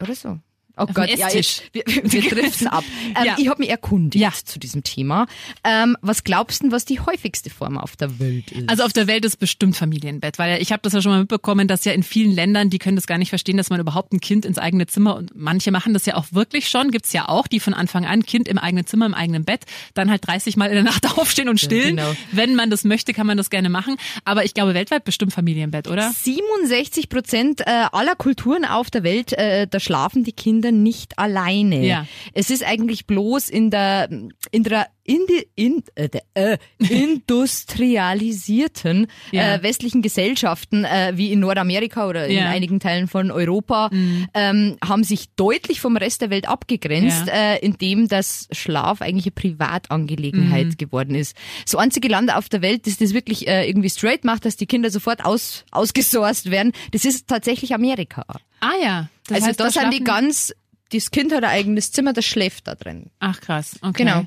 Oder 0.00 0.14
so. 0.14 0.38
Oh 0.78 0.84
dem 0.84 0.94
Gott, 0.94 1.08
ja, 1.16 1.28
jetzt, 1.30 1.62
wir, 1.72 1.82
wir 1.86 2.22
driften 2.28 2.66
ab. 2.68 2.84
Ähm, 3.16 3.24
Ja. 3.24 3.36
Ich 3.38 3.48
habe 3.48 3.60
mich 3.60 3.70
erkundigt 3.70 4.22
Ja. 4.22 4.30
zu 4.44 4.58
diesem 4.58 4.82
Thema. 4.82 5.26
Ähm, 5.64 5.96
was 6.02 6.22
glaubst 6.24 6.62
du, 6.62 6.70
was 6.70 6.84
die 6.84 7.00
häufigste 7.00 7.48
Form 7.50 7.78
auf 7.78 7.96
der 7.96 8.18
Welt 8.18 8.52
ist? 8.52 8.68
Also 8.68 8.82
auf 8.84 8.92
der 8.92 9.06
Welt 9.06 9.24
ist 9.24 9.38
bestimmt 9.38 9.76
Familienbett, 9.76 10.38
weil 10.38 10.60
ich 10.60 10.72
habe 10.72 10.82
das 10.82 10.92
ja 10.92 11.00
schon 11.00 11.12
mal 11.12 11.20
mitbekommen, 11.20 11.66
dass 11.68 11.84
ja 11.84 11.92
in 11.92 12.02
vielen 12.02 12.30
Ländern, 12.32 12.68
die 12.70 12.78
können 12.78 12.96
das 12.96 13.06
gar 13.06 13.18
nicht 13.18 13.30
verstehen, 13.30 13.56
dass 13.56 13.70
man 13.70 13.80
überhaupt 13.80 14.12
ein 14.12 14.20
Kind 14.20 14.44
ins 14.44 14.58
eigene 14.58 14.86
Zimmer 14.86 15.16
und 15.16 15.30
manche 15.34 15.70
machen 15.70 15.94
das 15.94 16.04
ja 16.06 16.14
auch 16.16 16.26
wirklich 16.32 16.68
schon, 16.68 16.90
gibt's 16.90 17.12
ja 17.12 17.28
auch, 17.28 17.46
die 17.46 17.60
von 17.60 17.72
Anfang 17.74 18.04
an 18.04 18.24
Kind 18.24 18.46
im 18.48 18.58
eigenen 18.58 18.86
Zimmer, 18.86 19.06
im 19.06 19.14
eigenen 19.14 19.44
Bett, 19.44 19.64
dann 19.94 20.10
halt 20.10 20.26
30 20.26 20.56
Mal 20.56 20.66
in 20.66 20.74
der 20.74 20.82
Nacht 20.84 21.06
aufstehen 21.18 21.48
und 21.48 21.58
stillen. 21.60 21.96
genau. 21.96 22.14
Wenn 22.32 22.54
man 22.54 22.68
das 22.70 22.84
möchte, 22.84 23.12
kann 23.14 23.26
man 23.26 23.36
das 23.38 23.48
gerne 23.50 23.68
machen. 23.70 23.96
Aber 24.24 24.44
ich 24.44 24.52
glaube 24.54 24.74
weltweit 24.74 25.04
bestimmt 25.04 25.32
Familienbett, 25.32 25.88
oder? 25.88 26.12
67 26.12 27.08
Prozent 27.08 27.60
äh, 27.62 27.86
aller 27.92 28.14
Kulturen 28.14 28.64
auf 28.64 28.90
der 28.90 29.02
Welt, 29.02 29.32
äh, 29.32 29.66
da 29.66 29.80
schlafen 29.80 30.22
die 30.24 30.32
Kinder 30.32 30.65
nicht 30.72 31.18
alleine. 31.18 31.84
Ja. 31.84 32.06
Es 32.34 32.50
ist 32.50 32.64
eigentlich 32.64 33.06
bloß 33.06 33.48
in 33.48 33.70
der 33.70 34.08
in 34.50 34.62
der 34.62 34.86
in, 35.08 35.20
die, 35.28 35.46
in 35.54 35.84
äh, 35.94 36.08
der, 36.08 36.22
äh, 36.34 36.58
industrialisierten 36.80 39.06
Ja. 39.30 39.54
äh, 39.54 39.62
westlichen 39.62 40.02
Gesellschaften 40.02 40.84
äh, 40.84 41.12
wie 41.14 41.30
in 41.32 41.38
Nordamerika 41.40 42.08
oder 42.08 42.26
in 42.26 42.38
Ja. 42.38 42.48
einigen 42.48 42.80
Teilen 42.80 43.06
von 43.08 43.30
Europa 43.30 43.90
ähm, 44.34 44.76
haben 44.84 45.04
sich 45.04 45.26
deutlich 45.36 45.80
vom 45.80 45.96
Rest 45.96 46.22
der 46.22 46.30
Welt 46.30 46.48
abgegrenzt, 46.48 47.28
äh, 47.28 47.58
indem 47.58 48.08
das 48.08 48.48
Schlaf 48.52 49.00
eigentlich 49.00 49.26
eine 49.26 49.32
Privatangelegenheit 49.32 50.78
geworden 50.78 51.14
ist. 51.14 51.36
Das 51.64 51.74
einzige 51.76 52.08
Land 52.08 52.32
auf 52.34 52.48
der 52.48 52.62
Welt, 52.62 52.86
das 52.86 52.96
das 52.96 53.14
wirklich 53.14 53.46
äh, 53.48 53.68
irgendwie 53.68 53.90
straight 53.90 54.24
macht, 54.24 54.44
dass 54.44 54.56
die 54.56 54.66
Kinder 54.66 54.90
sofort 54.90 55.24
aus, 55.24 55.64
ausgesourced 55.70 56.50
werden, 56.50 56.72
das 56.92 57.04
ist 57.04 57.28
tatsächlich 57.28 57.74
Amerika. 57.74 58.24
Ah 58.66 58.82
ja. 58.82 59.08
Das 59.26 59.36
also 59.36 59.46
heißt, 59.48 59.60
da 59.60 59.64
dort 59.64 59.74
sind 59.74 59.92
die 59.92 60.04
ganz, 60.04 60.54
das 60.92 61.10
Kind 61.10 61.32
hat 61.32 61.44
ein 61.44 61.50
eigenes 61.50 61.92
Zimmer, 61.92 62.12
das 62.12 62.24
schläft 62.24 62.66
da 62.66 62.74
drin. 62.74 63.10
Ach 63.20 63.40
krass, 63.40 63.76
okay. 63.82 64.04
Genau. 64.04 64.26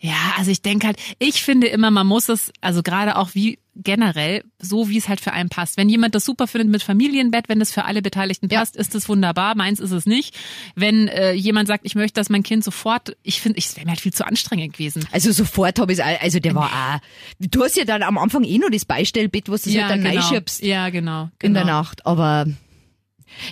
Ja, 0.00 0.34
also 0.36 0.52
ich 0.52 0.62
denke 0.62 0.86
halt, 0.86 0.96
ich 1.18 1.42
finde 1.42 1.66
immer, 1.66 1.90
man 1.90 2.06
muss 2.06 2.28
es, 2.28 2.52
also 2.60 2.84
gerade 2.84 3.16
auch 3.16 3.30
wie 3.34 3.58
generell, 3.74 4.44
so 4.60 4.88
wie 4.88 4.96
es 4.96 5.08
halt 5.08 5.20
für 5.20 5.32
einen 5.32 5.48
passt. 5.48 5.76
Wenn 5.76 5.88
jemand 5.88 6.14
das 6.14 6.24
super 6.24 6.46
findet 6.46 6.68
mit 6.68 6.82
Familienbett, 6.84 7.48
wenn 7.48 7.58
das 7.58 7.72
für 7.72 7.84
alle 7.84 8.00
Beteiligten 8.00 8.48
Ja. 8.48 8.60
passt, 8.60 8.76
ist 8.76 8.94
das 8.94 9.08
wunderbar. 9.08 9.56
Meins 9.56 9.80
ist 9.80 9.90
es 9.90 10.06
nicht. 10.06 10.36
Wenn 10.76 11.08
äh, 11.08 11.32
jemand 11.32 11.66
sagt, 11.68 11.84
ich 11.84 11.96
möchte, 11.96 12.14
dass 12.20 12.28
mein 12.28 12.44
Kind 12.44 12.62
sofort, 12.62 13.16
ich 13.22 13.40
finde, 13.40 13.58
es 13.58 13.76
wäre 13.76 13.86
mir 13.86 13.90
halt 13.92 14.00
viel 14.00 14.12
zu 14.12 14.24
anstrengend 14.24 14.74
gewesen. 14.74 15.04
Also 15.10 15.32
sofort 15.32 15.78
habe 15.80 15.92
ich 15.92 16.04
also 16.04 16.38
der 16.38 16.54
war 16.54 16.66
auch, 16.66 16.98
du 17.40 17.64
hast 17.64 17.76
ja 17.76 17.84
dann 17.84 18.02
am 18.02 18.18
Anfang 18.18 18.44
eh 18.44 18.58
noch 18.58 18.70
das 18.70 18.84
Beistellbett, 18.84 19.48
was 19.48 19.62
du 19.62 19.70
halt 19.70 19.90
dann 19.90 20.02
genau. 20.02 20.20
reinschiebst 20.20 20.62
Ja, 20.62 20.90
genau. 20.90 21.30
genau. 21.38 21.48
in 21.48 21.54
der 21.54 21.64
Nacht, 21.64 22.06
aber 22.06 22.46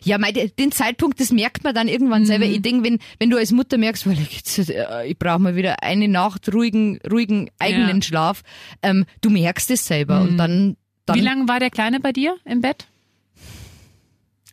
Ja, 0.05 0.19
mei, 0.19 0.33
den 0.33 0.73
Zeitpunkt, 0.73 1.21
das 1.21 1.31
merkt 1.33 1.65
man 1.65 1.75
dann 1.75 1.89
irgendwann 1.89 2.23
Mhm. 2.23 2.27
selber. 2.27 2.45
Ich 2.47 2.63
denke, 2.63 2.85
wenn, 2.85 2.99
wenn 3.19 3.31
du 3.31 3.37
als 3.37 3.53
Mutter 3.53 3.79
merkst, 3.79 4.07
weil 4.07 4.19
ich, 4.21 4.69
äh, 4.69 5.09
ich 5.09 5.19
brauche 5.19 5.39
mal 5.39 5.57
wieder 5.57 5.83
eine 5.83 6.09
Nacht 6.09 6.53
ruhigen, 6.53 6.99
ruhigen 7.11 7.51
eigenen 7.59 7.89
Ja. 7.89 7.95
Mhm. 7.95 8.03
Schlaf, 8.03 8.43
ähm, 8.83 9.05
du 9.21 9.31
merkst 9.31 9.71
es 9.71 9.87
selber 9.87 10.21
und 10.23 10.37
dann, 10.37 10.77
dann 11.07 11.17
Wie 11.17 11.21
lange 11.23 11.49
war 11.49 11.61
der 11.61 11.71
Kleine 11.71 12.01
bei 12.01 12.13
dir 12.13 12.37
im 12.45 12.61
Bett? 12.61 12.87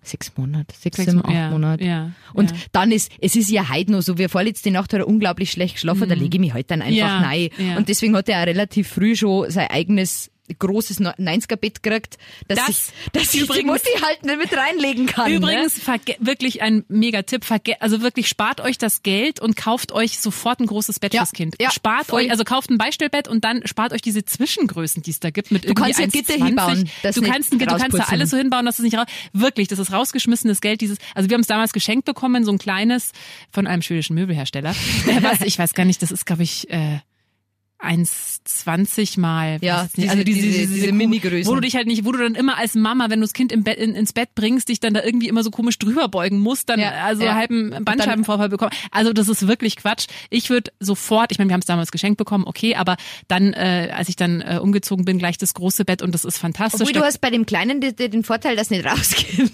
sechs 0.05 0.33
Monate, 0.35 0.75
sechs, 0.77 0.97
Sechs 0.97 1.11
sieben, 1.11 1.23
acht 1.25 1.33
ja, 1.33 1.49
Monate. 1.49 1.83
ja, 1.85 2.11
und 2.33 2.51
ja. 2.51 2.57
dann 2.73 2.91
ist, 2.91 3.09
es 3.21 3.37
ist 3.37 3.49
ja 3.49 3.69
heute 3.69 3.93
noch 3.93 4.01
so, 4.01 4.17
wir 4.17 4.27
vorletzte 4.27 4.69
Nacht 4.69 4.91
hat 4.91 4.99
er 4.99 5.07
unglaublich 5.07 5.49
schlecht 5.51 5.75
geschlafen, 5.75 6.09
da 6.09 6.15
lege 6.15 6.35
ich 6.35 6.41
mich 6.41 6.53
halt 6.53 6.69
dann 6.71 6.81
einfach 6.81 6.91
Mhm. 6.91 6.97
Ja, 6.97 7.19
rein. 7.19 7.49
Und 7.77 7.87
deswegen 7.87 8.13
hat 8.17 8.27
er 8.27 8.41
auch 8.41 8.45
relativ 8.45 8.89
früh 8.89 9.15
schon 9.15 9.49
sein 9.49 9.67
eigenes 9.69 10.29
großes 10.59 10.99
90er-Bett 10.99 11.81
gekriegt, 11.83 12.17
dass, 12.47 12.59
Das 12.59 12.69
ich, 12.69 13.11
dass 13.13 13.23
ich 13.23 13.29
die 13.31 13.39
übrigens- 13.39 13.65
Mutti 13.71 13.89
halt 14.01 14.25
nicht 14.25 14.37
mit 14.37 14.55
reinlegen 14.57 15.05
kann. 15.05 15.29
ne? 15.31 15.37
Übrigens, 15.37 15.79
verge- 15.79 16.17
wirklich 16.19 16.61
ein 16.61 16.83
Mega-Tipp. 16.89 17.43
Verge- 17.45 17.75
Also 17.79 18.01
wirklich 18.01 18.27
spart 18.27 18.59
euch 18.61 18.77
das 18.77 19.03
Geld 19.03 19.39
und 19.39 19.55
kauft 19.55 19.91
euch 19.93 20.19
sofort 20.19 20.59
ein 20.59 20.65
großes 20.67 20.99
Bett 20.99 21.13
Ja, 21.13 21.21
fürs 21.21 21.31
Kind. 21.31 21.55
ja, 21.61 21.71
spart 21.71 22.07
voll. 22.07 22.23
euch, 22.23 22.31
also 22.31 22.43
kauft 22.43 22.69
ein 22.69 22.77
Beistellbett 22.77 23.27
und 23.27 23.43
dann 23.45 23.65
spart 23.65 23.93
euch 23.93 24.01
diese 24.01 24.25
Zwischengrößen, 24.25 25.01
die 25.01 25.11
es 25.11 25.19
da 25.19 25.29
gibt 25.29 25.51
mit 25.51 25.67
Du 25.69 25.73
kannst 25.73 25.99
ja 25.99 26.07
Gitter 26.07 26.33
1,20. 26.33 26.45
hinbauen, 26.45 26.89
das 27.03 27.15
Du 27.15 27.21
kannst, 27.21 27.53
du 27.53 27.57
kannst 27.65 27.93
da 27.97 28.03
alles 28.09 28.29
so 28.29 28.37
hinbauen, 28.37 28.65
dass 28.65 28.79
es 28.79 28.83
nicht 28.83 28.97
raus. 28.97 29.05
Wirklich, 29.31 29.69
das 29.69 29.79
ist 29.79 29.91
rausgeschmissenes 29.93 30.59
Geld. 30.61 30.81
Dieses, 30.81 30.97
also 31.15 31.29
wir 31.29 31.35
haben 31.35 31.41
es 31.41 31.47
damals 31.47 31.71
geschenkt 31.73 32.05
bekommen, 32.05 32.43
so 32.43 32.51
ein 32.51 32.57
kleines 32.57 33.11
von 33.51 33.65
einem 33.65 33.81
schwedischen 33.81 34.15
Möbelhersteller. 34.15 34.75
Was, 35.21 35.41
ich 35.41 35.57
weiß 35.57 35.73
gar 35.73 35.85
nicht, 35.85 36.01
das 36.01 36.11
ist 36.11 36.25
glaube 36.25 36.43
ich. 36.43 36.69
Äh, 36.69 36.99
1,20 37.83 39.19
mal. 39.19 39.57
Ja, 39.61 39.83
weiß 39.83 39.97
nicht, 39.97 40.27
diese- 40.27 40.41
diese- 40.41 40.73
diese 40.73 40.87
Kuh, 40.89 40.93
Mini-Größen. 40.95 41.45
Wo 41.51 41.55
du 41.55 41.61
dich 41.61 41.75
halt 41.75 41.87
nicht, 41.87 42.05
wo 42.05 42.11
du 42.11 42.19
dann 42.19 42.35
immer 42.35 42.57
als 42.57 42.75
Mama, 42.75 43.09
wenn 43.09 43.19
du 43.19 43.25
das 43.25 43.33
Kind 43.33 43.51
im 43.51 43.63
Bett, 43.63 43.77
in, 43.77 43.95
ins 43.95 44.13
Bett 44.13 44.29
bringst, 44.35 44.69
dich 44.69 44.79
dann 44.79 44.93
da 44.93 45.03
irgendwie 45.03 45.27
immer 45.27 45.43
so 45.43 45.51
komisch 45.51 45.77
drüber 45.79 46.07
beugen 46.07 46.39
musst, 46.39 46.69
dann 46.69 46.79
Ja, 46.79 46.91
also 47.05 47.23
ja. 47.23 47.35
halben 47.35 47.73
Bandscheibenvorfall 47.83 48.49
bekommen. 48.49 48.71
Also 48.91 49.13
das 49.13 49.27
ist 49.29 49.47
wirklich 49.47 49.75
Quatsch. 49.77 50.05
Ich 50.29 50.49
würde 50.49 50.71
sofort, 50.79 51.31
ich 51.31 51.37
meine, 51.39 51.49
wir 51.49 51.53
haben 51.53 51.61
es 51.61 51.65
damals 51.67 51.91
geschenkt 51.91 52.17
bekommen, 52.17 52.45
okay, 52.47 52.75
aber 52.75 52.95
dann, 53.27 53.53
äh, 53.53 53.89
als 53.95 54.09
ich 54.09 54.15
dann 54.15 54.41
äh, 54.41 54.59
umgezogen 54.61 55.05
bin, 55.05 55.17
gleich 55.19 55.37
das 55.37 55.53
große 55.53 55.85
Bett 55.85 56.01
und 56.01 56.13
das 56.13 56.25
ist 56.25 56.37
fantastisch. 56.37 56.81
Obwohl 56.81 56.93
du 56.93 57.03
hast 57.05 57.19
bei 57.21 57.29
dem 57.29 57.45
Kleinen 57.45 57.81
den, 57.81 57.95
den 57.95 58.23
Vorteil, 58.23 58.55
dass 58.55 58.69
nicht 58.69 58.85
rausgeht. 58.93 59.51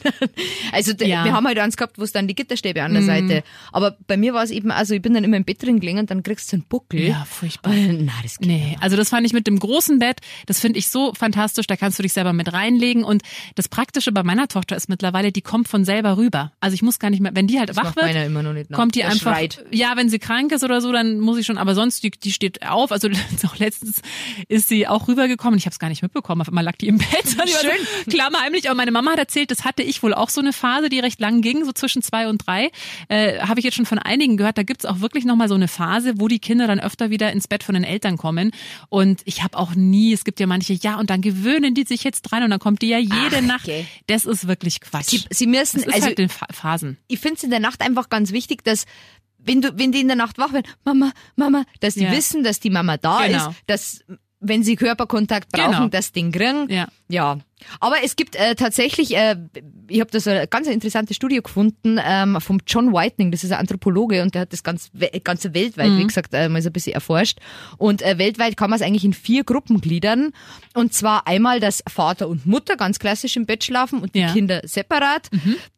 Also 0.72 0.94
Ja. 1.00 1.22
Mhm. 1.22 1.26
wir 1.26 1.34
haben 1.34 1.48
halt 1.48 1.60
eins 1.60 1.78
gehabt, 1.78 1.98
wo 1.98 2.04
es 2.04 2.12
dann 2.12 2.28
die 2.28 2.36
Gitterstäbe 2.36 2.84
an 2.84 2.94
der 2.94 3.04
Seite. 3.04 3.44
Aber 3.72 3.98
bei 4.08 4.18
mir 4.18 4.34
war 4.34 4.44
es 4.44 4.52
eben, 4.52 4.72
also 4.72 4.94
ich 4.94 5.02
bin 5.02 5.14
dann 5.14 5.24
immer 5.24 5.38
im 5.38 5.44
Bett 5.46 5.62
drin 5.62 5.80
gelegen 5.80 6.00
und 6.00 6.10
dann 6.12 6.24
kriegst 6.24 6.52
du 6.52 6.58
einen 6.58 6.64
Buckel. 6.68 7.02
Ja, 7.02 7.26
furchtbar. 7.30 7.74
Na, 7.74 8.12
das 8.24 8.38
geht 8.40 8.48
Nee, 8.48 8.78
also 8.82 8.98
das 8.98 9.10
fand 9.10 9.26
ich 9.26 9.34
mit 9.34 9.48
dem 9.48 9.60
großen 9.60 10.00
Bett, 10.00 10.20
das 10.46 10.60
finde 10.60 10.80
ich 10.80 10.90
so 10.90 11.14
fantastisch, 11.14 11.68
da 11.68 11.76
kannst 11.76 12.00
du 12.00 12.04
dich 12.04 12.14
selber 12.14 12.34
mit 12.34 12.52
reinlegen 12.52 13.04
und 13.04 13.22
das 13.56 13.68
Praktische 13.68 14.12
bei 14.12 14.24
meiner 14.24 14.48
Tochter 14.48 14.76
ist 14.76 14.90
mittlerweile, 14.90 15.32
die 15.32 15.42
kommt 15.42 15.68
von 15.68 15.86
selber 15.86 16.18
rüber. 16.18 16.52
Also 16.60 16.74
ich 16.76 16.82
muss 16.82 17.00
gar 17.00 17.10
nicht 17.10 17.20
mehr, 17.22 17.32
wenn 17.36 17.48
die 17.48 17.60
halt 17.60 17.76
wach 17.76 17.96
macht 17.96 17.98
wird, 17.98 18.16
immer 18.26 18.44
noch 18.44 18.54
nicht 18.54 18.70
nach. 18.70 18.78
kommt 18.78 18.96
die 18.96 19.00
Der 19.00 19.10
einfach, 19.10 19.36
schreit. 19.36 19.66
ja, 19.72 19.94
wenn 19.96 20.10
sie 20.10 20.20
krank 20.20 20.52
ist 20.52 20.64
oder 20.64 20.82
so, 20.82 20.92
dann 20.92 21.20
muss 21.20 21.38
ich 21.38 21.46
schon, 21.46 21.58
aber 21.58 21.76
sonst, 21.76 22.04
die, 22.04 22.12
die 22.12 22.32
steht 22.32 22.68
auf, 22.68 22.92
also 22.92 23.10
auch 23.46 23.58
letztens 23.58 24.02
ist 24.48 24.70
sie 24.70 24.88
auch 24.88 25.08
rübergekommen, 25.08 25.58
ich 25.58 25.66
habe 25.66 25.74
es 25.74 25.80
gar 25.80 25.90
nicht 25.90 26.02
mitbekommen, 26.02 26.42
auf 26.42 26.48
einmal 26.48 26.64
lag 26.64 26.76
die 26.78 26.88
im 26.88 26.98
Bett. 26.98 27.08
Schön. 27.26 27.72
So, 28.06 28.12
klammerheimlich, 28.12 28.70
aber 28.70 28.78
meine 28.78 28.92
Mama 28.92 29.12
hat 29.12 29.20
erzählt, 29.20 29.52
das 29.52 29.66
hatte 29.66 29.84
ich 29.84 30.02
wohl 30.04 30.14
auch 30.14 30.30
so 30.30 30.42
eine 30.42 30.54
Phase, 30.54 30.90
die 30.90 31.00
recht 31.00 31.20
lang 31.20 31.42
ging, 31.42 31.66
so 31.66 31.72
zwischen 31.72 32.02
zwei 32.02 32.28
und 32.28 32.46
drei, 32.46 32.72
äh, 33.08 33.40
habe 33.40 33.60
ich 33.60 33.66
jetzt 33.66 33.76
schon 33.76 33.86
von 33.86 34.00
einigen 34.00 34.38
gehört, 34.38 34.58
da 34.58 34.64
gibt's 34.64 34.86
auch 34.86 35.00
wirklich 35.00 35.26
nochmal 35.26 35.48
so 35.48 35.56
eine 35.56 35.68
Phase, 35.68 36.14
wo 36.18 36.28
die 36.28 36.40
Kinder 36.40 36.68
dann 36.68 36.80
öfter 36.80 37.10
wieder 37.10 37.32
ins 37.32 37.48
Bett 37.48 37.64
von 37.64 37.76
den 37.76 37.84
Eltern 37.84 38.09
kommen 38.18 38.52
und 38.90 39.22
ich 39.26 39.44
habe 39.44 39.58
auch 39.58 39.76
nie, 39.76 40.14
es 40.14 40.24
gibt 40.24 40.40
ja 40.40 40.48
manche, 40.48 40.74
ja, 40.74 40.98
und 41.00 41.10
dann 41.10 41.22
gewöhnen 41.22 41.74
die 41.76 41.84
sich 41.84 42.04
jetzt 42.04 42.22
dran 42.24 42.44
und 42.44 42.50
dann 42.50 42.60
kommt 42.60 42.82
die 42.82 42.88
ja 42.90 42.98
jede 43.00 43.38
Ach, 43.38 43.42
Nacht. 43.42 43.66
gell. 43.66 43.86
Das 44.08 44.26
ist 44.26 44.48
wirklich 44.48 44.82
Quatsch. 44.82 45.08
Sie, 45.10 45.24
sie 45.30 45.48
müssen, 45.48 45.84
also 45.92 46.06
halt 46.08 46.18
den 46.18 46.30
Pha- 46.30 46.48
Phasen. 46.52 46.98
ich 47.08 47.20
finde 47.20 47.36
es 47.38 47.44
in 47.44 47.50
der 47.50 47.60
Nacht 47.60 47.82
einfach 47.82 48.10
ganz 48.10 48.32
wichtig, 48.32 48.64
dass 48.64 48.86
wenn 49.38 49.62
du, 49.62 49.78
wenn 49.78 49.92
die 49.92 50.02
in 50.02 50.08
der 50.08 50.18
Nacht 50.18 50.38
wach 50.38 50.52
werden, 50.54 50.68
Mama, 50.84 51.12
Mama, 51.36 51.64
dass 51.80 51.94
die 51.94 52.02
Ja. 52.04 52.12
wissen, 52.12 52.44
dass 52.44 52.60
die 52.60 52.70
Mama 52.70 52.98
da 52.98 53.26
Genau. 53.26 53.50
ist, 53.50 53.58
dass 53.68 54.04
wenn 54.42 54.64
sie 54.64 54.76
Körperkontakt 54.76 55.52
brauchen, 55.52 55.72
Genau. 55.72 55.88
das 55.88 56.12
Ding 56.12 56.32
kriegen. 56.32 56.70
Ja. 56.70 56.88
Ja. 57.10 57.40
Aber 57.80 57.98
es 58.04 58.16
gibt 58.16 58.36
äh, 58.36 58.56
tatsächlich, 58.56 59.16
äh, 59.16 59.36
ich 59.88 60.00
habe 60.00 60.12
da 60.12 60.20
so 60.20 60.30
eine 60.30 60.48
ganz 60.48 60.68
interessante 60.68 61.14
Studie 61.14 61.42
gefunden 61.42 62.00
ähm, 62.04 62.38
vom 62.40 62.60
John 62.66 62.94
Whitening, 62.94 63.32
das 63.32 63.44
ist 63.44 63.52
ein 63.52 63.60
Anthropologe 63.60 64.22
und 64.22 64.36
der 64.36 64.42
hat 64.42 64.54
das 64.54 64.64
ganz, 64.64 64.92
ganze 65.24 65.54
weltweit, 65.54 65.92
wie 65.98 66.04
gesagt, 66.08 66.34
äh, 66.34 66.50
mal 66.50 66.62
so 66.62 66.70
ein 66.70 66.74
bisschen 66.74 66.94
erforscht. 66.94 67.40
Und 67.78 68.02
äh, 68.02 68.18
weltweit 68.18 68.58
kann 68.58 68.70
man 68.70 68.80
es 68.80 68.86
eigentlich 68.86 69.06
in 69.06 69.14
vier 69.14 69.44
Gruppen 69.44 69.82
gliedern. 69.82 70.32
Und 70.74 70.94
zwar 70.94 71.28
einmal, 71.28 71.60
dass 71.60 71.84
Vater 71.88 72.28
und 72.28 72.46
Mutter 72.46 72.76
ganz 72.78 73.00
klassisch 73.00 73.36
im 73.36 73.46
Bett 73.46 73.64
schlafen 73.64 74.00
und 74.00 74.16
die 74.16 74.20
Ja. 74.20 74.34
Kinder 74.34 74.62
separat. 74.64 75.30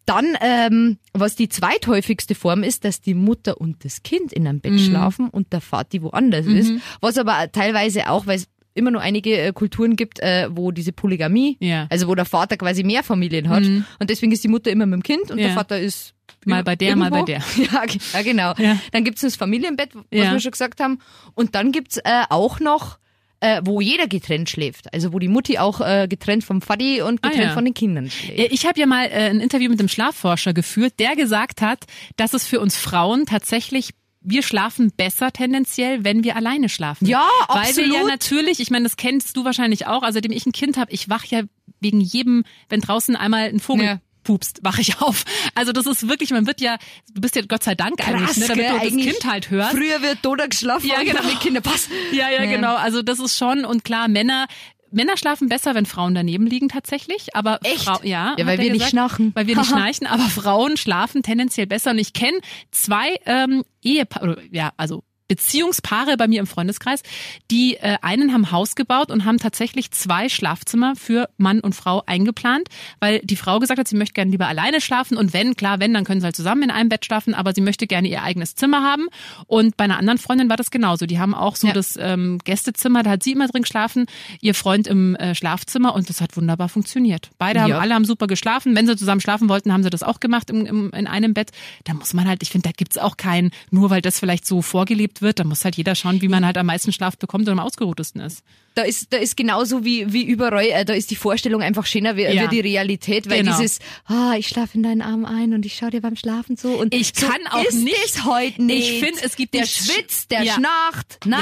Dann, 0.05 0.35
ähm, 0.41 0.97
was 1.13 1.35
die 1.35 1.47
zweithäufigste 1.47 2.35
Form 2.35 2.63
ist, 2.63 2.83
dass 2.85 3.01
die 3.01 3.13
Mutter 3.13 3.61
und 3.61 3.85
das 3.85 4.03
Kind 4.03 4.33
in 4.33 4.47
einem 4.47 4.59
Bett 4.59 4.79
schlafen 4.79 5.29
und 5.29 5.53
der 5.53 5.61
Vati 5.61 6.01
woanders 6.01 6.45
ist. 6.45 6.73
Was 6.99 7.17
aber 7.17 7.51
teilweise 7.51 8.09
auch, 8.09 8.25
weil 8.27 8.37
es 8.37 8.47
immer 8.73 8.91
nur 8.91 9.01
einige 9.01 9.37
äh, 9.37 9.51
Kulturen 9.53 9.95
gibt, 9.95 10.19
äh, 10.19 10.47
wo 10.51 10.71
diese 10.71 10.91
Polygamie, 10.93 11.57
Ja. 11.59 11.87
also 11.89 12.07
wo 12.07 12.15
der 12.15 12.25
Vater 12.25 12.57
quasi 12.57 12.83
mehr 12.83 13.03
Familien 13.03 13.49
hat 13.49 13.63
und 13.63 14.09
deswegen 14.09 14.31
ist 14.31 14.43
die 14.43 14.47
Mutter 14.47 14.71
immer 14.71 14.85
mit 14.85 14.93
dem 14.99 15.03
Kind 15.03 15.29
und 15.31 15.37
der 15.37 15.49
Ja. 15.49 15.53
Vater 15.53 15.79
ist 15.79 16.13
Mal 16.45 16.63
bei 16.63 16.75
der, 16.75 16.95
mal 16.95 17.11
bei 17.11 17.21
der. 17.23 17.43
Ja, 17.71 17.85
ge- 17.85 17.99
ja 18.13 18.21
genau. 18.23 18.53
Ja. 18.57 18.79
Dann 18.91 19.03
gibt's 19.03 19.21
das 19.21 19.35
Familienbett, 19.35 19.93
was 19.95 20.03
Ja. 20.11 20.31
wir 20.31 20.39
schon 20.39 20.51
gesagt 20.51 20.79
haben. 20.79 20.97
Und 21.35 21.53
dann 21.53 21.71
gibt's 21.71 21.97
äh, 21.97 22.23
auch 22.29 22.59
noch, 22.59 22.97
äh, 23.41 23.61
wo 23.63 23.79
jeder 23.81 24.07
getrennt 24.07 24.49
schläft. 24.49 24.91
Also 24.93 25.13
wo 25.13 25.19
die 25.19 25.27
Mutti 25.27 25.59
auch 25.59 25.81
äh, 25.81 26.07
getrennt 26.07 26.43
vom 26.43 26.61
Vati 26.61 27.01
und 27.01 27.19
Ah, 27.21 27.27
getrennt 27.29 27.49
ja. 27.49 27.53
von 27.53 27.65
den 27.65 27.73
Kindern 27.75 28.09
schläft. 28.09 28.53
Ich 28.53 28.65
habe 28.65 28.79
ja 28.79 28.87
mal 28.87 29.05
äh, 29.05 29.29
ein 29.29 29.39
Interview 29.39 29.69
mit 29.69 29.79
einem 29.79 29.89
Schlafforscher 29.89 30.53
geführt, 30.53 30.93
der 30.99 31.15
gesagt 31.15 31.61
hat, 31.61 31.85
dass 32.15 32.33
es 32.33 32.47
für 32.47 32.59
uns 32.59 32.75
Frauen 32.77 33.25
tatsächlich 33.27 33.89
wir 34.21 34.43
schlafen 34.43 34.91
besser 34.95 35.31
tendenziell, 35.31 36.03
wenn 36.03 36.23
wir 36.23 36.35
alleine 36.35 36.69
schlafen. 36.69 37.07
Ja, 37.07 37.27
Weil 37.47 37.75
wir 37.75 37.85
ja 37.87 37.91
absolut. 37.93 38.07
natürlich, 38.09 38.59
ich 38.59 38.69
meine, 38.69 38.83
das 38.83 38.95
kennst 38.97 39.35
du 39.35 39.43
wahrscheinlich 39.45 39.87
auch, 39.87 40.03
also 40.03 40.17
seitdem 40.17 40.31
ich 40.31 40.45
ein 40.45 40.51
Kind 40.51 40.77
habe, 40.77 40.91
ich 40.91 41.09
wach 41.09 41.25
ja 41.25 41.41
wegen 41.79 41.99
jedem, 42.01 42.43
wenn 42.69 42.81
draußen 42.81 43.15
einmal 43.15 43.49
ein 43.49 43.59
Vogel 43.59 43.85
Ja. 43.85 43.99
pupst, 44.23 44.59
wach 44.61 44.77
ich 44.77 45.01
auf. 45.01 45.25
Also 45.55 45.71
das 45.71 45.87
ist 45.87 46.07
wirklich, 46.07 46.29
man 46.29 46.45
wird 46.45 46.61
ja, 46.61 46.77
du 47.13 47.21
bist 47.21 47.35
ja 47.35 47.41
Gott 47.41 47.63
sei 47.63 47.73
Dank 47.73 48.07
eigentlich, 48.07 48.37
ne, 48.37 48.47
damit 48.47 48.65
gell? 48.67 48.79
du 48.79 48.95
das 48.97 49.05
Kind 49.13 49.25
halt 49.25 49.49
hörst. 49.49 49.71
Früher 49.71 50.01
wird 50.03 50.19
Doda 50.21 50.45
geschlafen 50.45 50.87
Ja, 50.87 51.01
genau. 51.03 51.21
die 51.23 51.37
Kinder 51.37 51.61
pass. 51.61 51.89
Ja, 52.11 52.29
ja, 52.29 52.45
genau. 52.45 52.75
Also 52.75 53.01
das 53.01 53.19
ist 53.19 53.35
schon 53.37 53.65
und 53.65 53.83
klar, 53.83 54.07
Männer 54.07 54.45
Männer 54.91 55.17
schlafen 55.17 55.49
besser, 55.49 55.75
wenn 55.75 55.85
Frauen 55.85 56.15
daneben 56.15 56.45
liegen 56.45 56.69
tatsächlich, 56.69 57.35
aber 57.35 57.59
Echt? 57.63 57.83
Frau, 57.83 57.99
ja, 58.03 58.35
Ja, 58.37 58.45
weil 58.45 58.59
wir 58.59 58.71
nicht 58.71 58.89
schnarchen. 58.89 59.31
Weil 59.35 59.47
wir 59.47 59.57
nicht 59.57 59.67
schnarchen, 59.69 60.07
aber 60.07 60.23
Frauen 60.23 60.77
schlafen 60.77 61.23
tendenziell 61.23 61.67
besser 61.67 61.91
und 61.91 61.99
ich 61.99 62.13
kenne 62.13 62.39
zwei 62.71 63.15
ähm, 63.25 63.63
Ehepaare, 63.81 64.41
ja, 64.51 64.71
also 64.77 65.03
Beziehungspaare 65.35 66.17
bei 66.17 66.27
mir 66.27 66.39
im 66.41 66.47
Freundeskreis, 66.47 67.03
die 67.49 67.75
äh, 67.77 67.97
einen 68.01 68.33
haben 68.33 68.51
Haus 68.51 68.75
gebaut 68.75 69.11
und 69.11 69.25
haben 69.25 69.37
tatsächlich 69.37 69.91
zwei 69.91 70.27
Schlafzimmer 70.29 70.95
für 70.95 71.29
Mann 71.37 71.61
und 71.61 71.73
Frau 71.73 72.03
eingeplant, 72.05 72.67
weil 72.99 73.19
die 73.23 73.35
Frau 73.37 73.59
gesagt 73.59 73.79
hat, 73.79 73.87
sie 73.87 73.95
möchte 73.95 74.13
gerne 74.13 74.31
lieber 74.31 74.47
alleine 74.47 74.81
schlafen 74.81 75.17
und 75.17 75.33
wenn, 75.33 75.55
klar, 75.55 75.79
wenn, 75.79 75.93
dann 75.93 76.03
können 76.03 76.21
sie 76.21 76.25
halt 76.25 76.35
zusammen 76.35 76.63
in 76.63 76.71
einem 76.71 76.89
Bett 76.89 77.05
schlafen, 77.05 77.33
aber 77.33 77.53
sie 77.53 77.61
möchte 77.61 77.87
gerne 77.87 78.07
ihr 78.09 78.23
eigenes 78.23 78.55
Zimmer 78.55 78.83
haben. 78.83 79.07
Und 79.47 79.77
bei 79.77 79.85
einer 79.85 79.97
anderen 79.97 80.17
Freundin 80.19 80.49
war 80.49 80.57
das 80.57 80.69
genauso. 80.69 81.05
Die 81.05 81.19
haben 81.19 81.33
auch 81.33 81.55
so 81.55 81.67
Ja. 81.67 81.73
das 81.73 81.97
ähm, 81.99 82.39
Gästezimmer, 82.43 83.01
da 83.03 83.11
hat 83.11 83.23
sie 83.23 83.31
immer 83.31 83.47
drin 83.47 83.61
geschlafen, 83.63 84.05
ihr 84.41 84.53
Freund 84.53 84.85
im 84.87 85.15
äh, 85.15 85.33
Schlafzimmer 85.33 85.95
und 85.95 86.09
das 86.09 86.21
hat 86.21 86.35
wunderbar 86.37 86.69
funktioniert. 86.69 87.29
Beide 87.37 87.61
haben, 87.61 87.69
Ja. 87.69 87.79
alle 87.79 87.93
haben 87.95 88.05
super 88.05 88.27
geschlafen. 88.27 88.75
Wenn 88.75 88.85
sie 88.87 88.95
zusammen 88.97 89.21
schlafen 89.21 89.49
wollten, 89.49 89.71
haben 89.71 89.83
sie 89.83 89.89
das 89.89 90.03
auch 90.03 90.19
gemacht 90.19 90.49
im, 90.49 90.65
im, 90.65 90.91
in 90.91 91.07
einem 91.07 91.33
Bett. 91.33 91.51
Da 91.85 91.93
muss 91.93 92.13
man 92.13 92.27
halt, 92.27 92.43
ich 92.43 92.49
finde, 92.49 92.69
da 92.69 92.73
gibt's 92.75 92.97
auch 92.97 93.17
kein, 93.17 93.51
nur 93.69 93.89
weil 93.89 94.01
das 94.01 94.19
vielleicht 94.19 94.45
so 94.45 94.61
vorgelebt 94.61 95.20
wird, 95.21 95.39
da 95.39 95.43
muss 95.43 95.63
halt 95.65 95.75
jeder 95.75 95.95
schauen, 95.95 96.21
wie 96.21 96.27
man 96.27 96.45
halt 96.45 96.57
am 96.57 96.65
meisten 96.65 96.91
Schlaf 96.91 97.17
bekommt 97.17 97.47
und 97.47 97.53
am 97.53 97.59
ausgeruhtesten 97.59 98.21
ist. 98.21 98.43
Da 98.75 98.83
ist, 98.83 99.11
da 99.11 99.17
ist 99.17 99.35
genauso 99.35 99.83
wie, 99.83 100.13
wie 100.13 100.23
überall, 100.23 100.63
äh, 100.65 100.85
da 100.85 100.93
ist 100.93 101.11
die 101.11 101.17
Vorstellung 101.17 101.61
einfach 101.61 101.85
schöner 101.85 102.15
wie, 102.15 102.21
Ja. 102.23 102.43
wie 102.43 102.47
die 102.55 102.61
Realität, 102.61 103.29
weil 103.29 103.39
Genau. 103.43 103.57
dieses, 103.57 103.79
ah, 104.05 104.35
ich 104.37 104.47
schlafe 104.47 104.77
in 104.77 104.83
deinen 104.83 105.01
Arm 105.01 105.25
ein 105.25 105.53
und 105.53 105.65
ich 105.65 105.75
schaue 105.75 105.89
dir 105.91 105.99
beim 105.99 106.15
Schlafen 106.15 106.55
zu 106.55 106.69
und 106.77 106.93
Ich 106.93 107.11
so 107.13 107.27
kann 107.27 107.45
auch 107.51 107.69
nicht- 107.73 107.97
es 108.05 108.23
heute 108.23 108.63
nicht. 108.63 108.89
Ich 108.89 108.99
finde, 109.03 109.19
es 109.23 109.35
gibt 109.35 109.53
der 109.53 109.65
schwitzt, 109.65 110.31
der 110.31 110.43
Ja. 110.43 110.53
schnarcht, 110.53 111.17
na. 111.25 111.39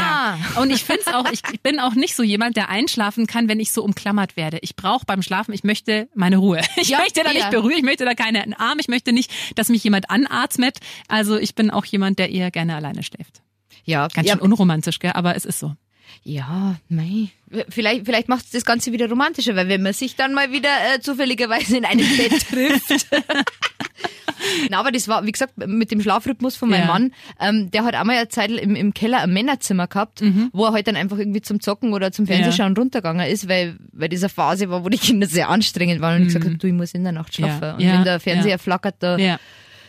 Ja. 0.55 0.61
Und 0.61 0.71
ich 0.71 0.83
finde 0.83 1.01
es 1.05 1.13
auch, 1.13 1.31
ich 1.31 1.41
bin 1.61 1.79
auch 1.79 1.93
nicht 1.93 2.15
so 2.15 2.23
jemand, 2.23 2.57
der 2.57 2.69
einschlafen 2.69 3.27
kann, 3.27 3.47
wenn 3.47 3.59
ich 3.59 3.71
so 3.71 3.83
umklammert 3.83 4.35
werde. 4.35 4.57
Ich 4.61 4.75
brauche 4.75 5.05
beim 5.05 5.21
Schlafen, 5.21 5.53
ich 5.53 5.63
möchte 5.63 6.07
meine 6.15 6.37
Ruhe. 6.37 6.61
Ich 6.77 6.89
Ja, 6.89 6.97
möchte 6.99 7.21
da 7.23 7.31
nicht 7.31 7.51
berühren, 7.51 7.77
ich 7.77 7.83
möchte 7.83 8.05
da 8.05 8.15
keinen 8.15 8.53
Arm, 8.55 8.79
ich 8.79 8.87
möchte 8.87 9.11
nicht, 9.13 9.29
dass 9.55 9.69
mich 9.69 9.83
jemand 9.83 10.09
anatmet. 10.09 10.79
Also 11.07 11.37
ich 11.37 11.53
bin 11.53 11.69
auch 11.69 11.85
jemand, 11.85 12.17
der 12.17 12.31
eher 12.31 12.49
gerne 12.49 12.75
alleine 12.75 13.03
schläft. 13.03 13.41
Ja, 13.85 14.07
Ganz 14.07 14.27
ja, 14.27 14.33
schön 14.33 14.41
unromantisch, 14.41 14.99
gell? 14.99 15.11
aber 15.13 15.35
es 15.35 15.45
ist 15.45 15.59
so. 15.59 15.73
Ja, 16.23 16.75
mei. 16.89 17.29
Vielleicht, 17.69 18.05
vielleicht 18.05 18.29
macht 18.29 18.45
es 18.45 18.51
das 18.51 18.65
Ganze 18.65 18.91
wieder 18.91 19.07
romantischer, 19.09 19.55
weil 19.55 19.69
wenn 19.69 19.83
man 19.83 19.93
sich 19.93 20.15
dann 20.15 20.33
mal 20.33 20.51
wieder 20.51 20.69
äh, 20.95 20.99
zufälligerweise 20.99 21.77
in 21.77 21.85
einem 21.85 22.05
Bett 22.17 22.47
trifft. 22.49 23.07
Na, 24.69 24.79
aber 24.79 24.91
das 24.91 25.07
war, 25.07 25.25
wie 25.25 25.31
gesagt, 25.31 25.57
mit 25.57 25.91
dem 25.91 26.01
Schlafrhythmus 26.01 26.55
von 26.55 26.69
meinem 26.69 26.81
Ja. 26.81 26.87
Mann, 26.87 27.11
ähm, 27.39 27.69
der 27.71 27.83
hat 27.83 27.93
einmal 27.93 28.15
eine 28.17 28.29
Zeit 28.29 28.49
im, 28.51 28.75
im 28.75 28.93
Keller 28.93 29.19
ein 29.21 29.33
Männerzimmer 29.33 29.87
gehabt, 29.87 30.23
wo 30.53 30.65
er 30.65 30.71
halt 30.73 30.87
dann 30.87 30.95
einfach 30.95 31.17
irgendwie 31.17 31.41
zum 31.41 31.59
Zocken 31.59 31.93
oder 31.93 32.11
zum 32.11 32.25
Fernsehschauen 32.25 32.75
runtergegangen 32.75 33.27
ist, 33.27 33.49
weil, 33.49 33.77
weil 33.91 34.07
diese 34.09 34.29
Phase 34.29 34.69
war, 34.69 34.83
wo 34.85 34.89
die 34.89 34.97
Kinder 34.97 35.27
sehr 35.27 35.49
anstrengend 35.49 36.01
waren 36.01 36.15
und 36.15 36.21
ich 36.23 36.27
gesagt 36.29 36.45
habe, 36.45 36.55
du, 36.57 36.67
ich 36.67 36.73
muss 36.73 36.93
in 36.93 37.03
der 37.03 37.11
Nacht 37.11 37.35
schlafen. 37.35 37.63
Ja. 37.63 37.73
Und 37.75 37.81
Ja. 37.81 37.93
wenn 37.93 38.03
der 38.05 38.19
Fernseher 38.19 38.51
Ja. 38.51 38.57
flackert, 38.57 38.95
da, 38.99 39.17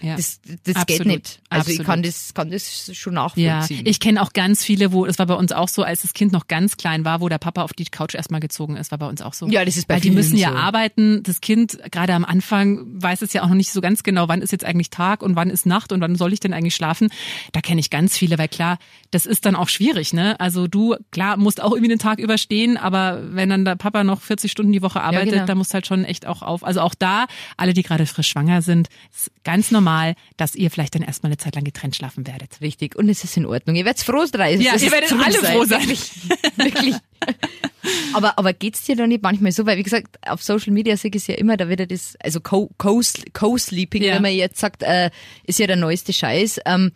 Ja. 0.00 0.11
Ja. 0.11 0.16
das, 0.16 0.40
das 0.42 0.59
geht 0.64 0.76
Absolut. 0.76 1.07
nicht. 1.07 1.40
Also 1.50 1.71
ich 1.71 1.80
Absolut. 1.80 1.87
kann 1.87 2.02
das, 2.02 2.35
kann 2.35 2.50
das 2.50 2.90
schon 2.97 3.14
Ja, 3.14 3.23
nachvollziehen. 3.25 3.87
ich 3.87 4.00
kenne 4.00 4.23
auch 4.23 4.33
ganz 4.33 4.64
viele, 4.64 4.92
wo, 4.92 5.07
es 5.07 5.19
war 5.19 5.26
bei 5.26 5.35
uns 5.35 5.52
auch 5.52 5.69
so, 5.69 5.83
als 5.83 6.02
das 6.02 6.12
Kind 6.14 6.33
noch 6.33 6.49
ganz 6.49 6.76
klein 6.76 7.04
war, 7.04 7.21
wo 7.21 7.28
der 7.28 7.38
Papa 7.38 7.62
auf 7.62 7.73
die 7.73 7.85
Couch 7.85 8.14
erstmal 8.14 8.40
gezogen 8.40 8.76
ist, 8.76 8.90
war 8.90 8.99
bei 8.99 9.07
uns 9.07 9.23
auch 9.23 9.35
so. 9.35 9.47
Ja, 9.49 9.64
das 9.64 9.76
ist 9.76 9.87
bei 9.88 9.95
Weil 9.95 10.00
die 10.00 10.11
müssen 10.11 10.37
ja 10.37 10.50
so. 10.50 10.57
arbeiten. 10.57 11.23
Das 11.23 11.40
Kind, 11.40 11.78
gerade 11.90 12.14
am 12.14 12.25
Anfang, 12.25 12.85
weiß 13.02 13.23
es 13.23 13.33
ja 13.33 13.42
auch 13.42 13.49
noch 13.49 13.54
nicht 13.54 13.73
so 13.73 13.80
ganz 13.80 14.02
genau, 14.02 14.28
wann 14.28 14.42
ist 14.42 14.52
jetzt 14.52 14.64
eigentlich 14.64 14.90
Tag 14.90 15.23
und 15.23 15.37
wann 15.37 15.50
ist 15.50 15.66
Nacht 15.66 15.92
und 15.92 16.00
wann 16.00 16.16
soll 16.16 16.33
ich 16.33 16.40
denn 16.40 16.52
eigentlich 16.52 16.75
schlafen. 16.75 17.09
Da 17.52 17.61
kenne 17.61 17.80
ich 17.80 17.90
ganz 17.90 18.16
viele, 18.16 18.38
weil 18.38 18.49
klar, 18.49 18.78
das 19.11 19.26
ist 19.26 19.45
dann 19.47 19.57
auch 19.57 19.69
schwierig, 19.69 20.12
ne? 20.12 20.38
Also 20.40 20.66
du, 20.66 20.97
klar, 21.11 21.37
musst 21.37 21.61
auch 21.62 21.73
irgendwie 21.73 21.88
den 21.88 21.99
Tag 21.99 22.19
überstehen, 22.19 22.76
aber 22.76 23.21
wenn 23.35 23.50
dann 23.50 23.64
der 23.64 23.76
Papa 23.76 24.04
noch 24.04 24.21
40 24.23 24.50
Stunden 24.50 24.73
die 24.73 24.83
Woche 24.83 25.00
arbeitet, 25.00 25.33
genau. 25.33 25.47
da 25.47 25.54
musst 25.54 25.75
halt 25.75 25.87
schon 25.87 26.04
echt 26.04 26.26
auch 26.26 26.42
auf. 26.42 26.64
Also 26.64 26.80
auch 26.80 26.95
da, 26.95 27.26
alle, 27.57 27.75
die 27.75 27.83
gerade 27.83 28.07
frisch 28.07 28.28
schwanger 28.28 28.62
sind, 28.62 28.88
ist 29.14 29.30
ganz 29.45 29.71
normal, 29.71 29.90
dass 30.37 30.55
ihr 30.55 30.71
vielleicht 30.71 30.95
dann 30.95 31.03
erstmal 31.03 31.31
eine 31.31 31.37
Zeit 31.39 31.55
lang 31.55 31.65
getrennt 31.65 31.97
schlafen 31.97 32.27
werdet. 32.27 32.61
Richtig. 32.61 32.97
Und 32.97 33.09
es 33.09 33.25
ist 33.25 33.37
in 33.37 33.47
Ordnung. 33.47 33.77
Ihr 33.77 33.85
werdet 33.85 34.03
froh 34.03 34.25
sein. 34.27 34.61
Ja, 34.61 34.73
ihr 34.73 34.77
es 34.77 34.91
werdet 34.91 35.13
alle 35.13 35.41
seid. 35.41 35.53
froh 35.55 35.65
sein. 35.65 35.81
Wirklich. 35.81 36.11
Wirklich. 36.57 36.95
aber, 38.13 38.39
aber 38.39 38.53
geht's 38.53 38.83
dir 38.85 38.97
da 38.97 39.07
nicht 39.07 39.23
manchmal 39.23 39.53
so? 39.53 39.67
Weil, 39.67 39.79
wie 39.79 39.83
gesagt, 39.83 40.19
auf 40.27 40.43
Social 40.43 40.73
Media 40.73 40.97
sehe 40.97 41.11
ich 41.11 41.17
es 41.17 41.27
ja 41.27 41.35
immer, 41.37 41.57
da 41.57 41.69
wird 41.69 41.81
ja 41.81 41.87
das, 41.87 42.17
also 42.23 42.41
Co- 42.41 42.71
Co-Sleeping, 42.79 43.33
Co-Sleeping, 43.33 44.03
Ja. 44.03 44.15
wenn 44.15 44.23
man 44.23 44.33
jetzt 44.33 44.59
sagt, 44.59 44.83
äh, 44.83 45.11
ist 45.45 45.59
ja 45.59 45.67
der 45.67 45.77
neueste 45.77 46.13
Scheiß. 46.13 46.61
Ähm, 46.67 46.93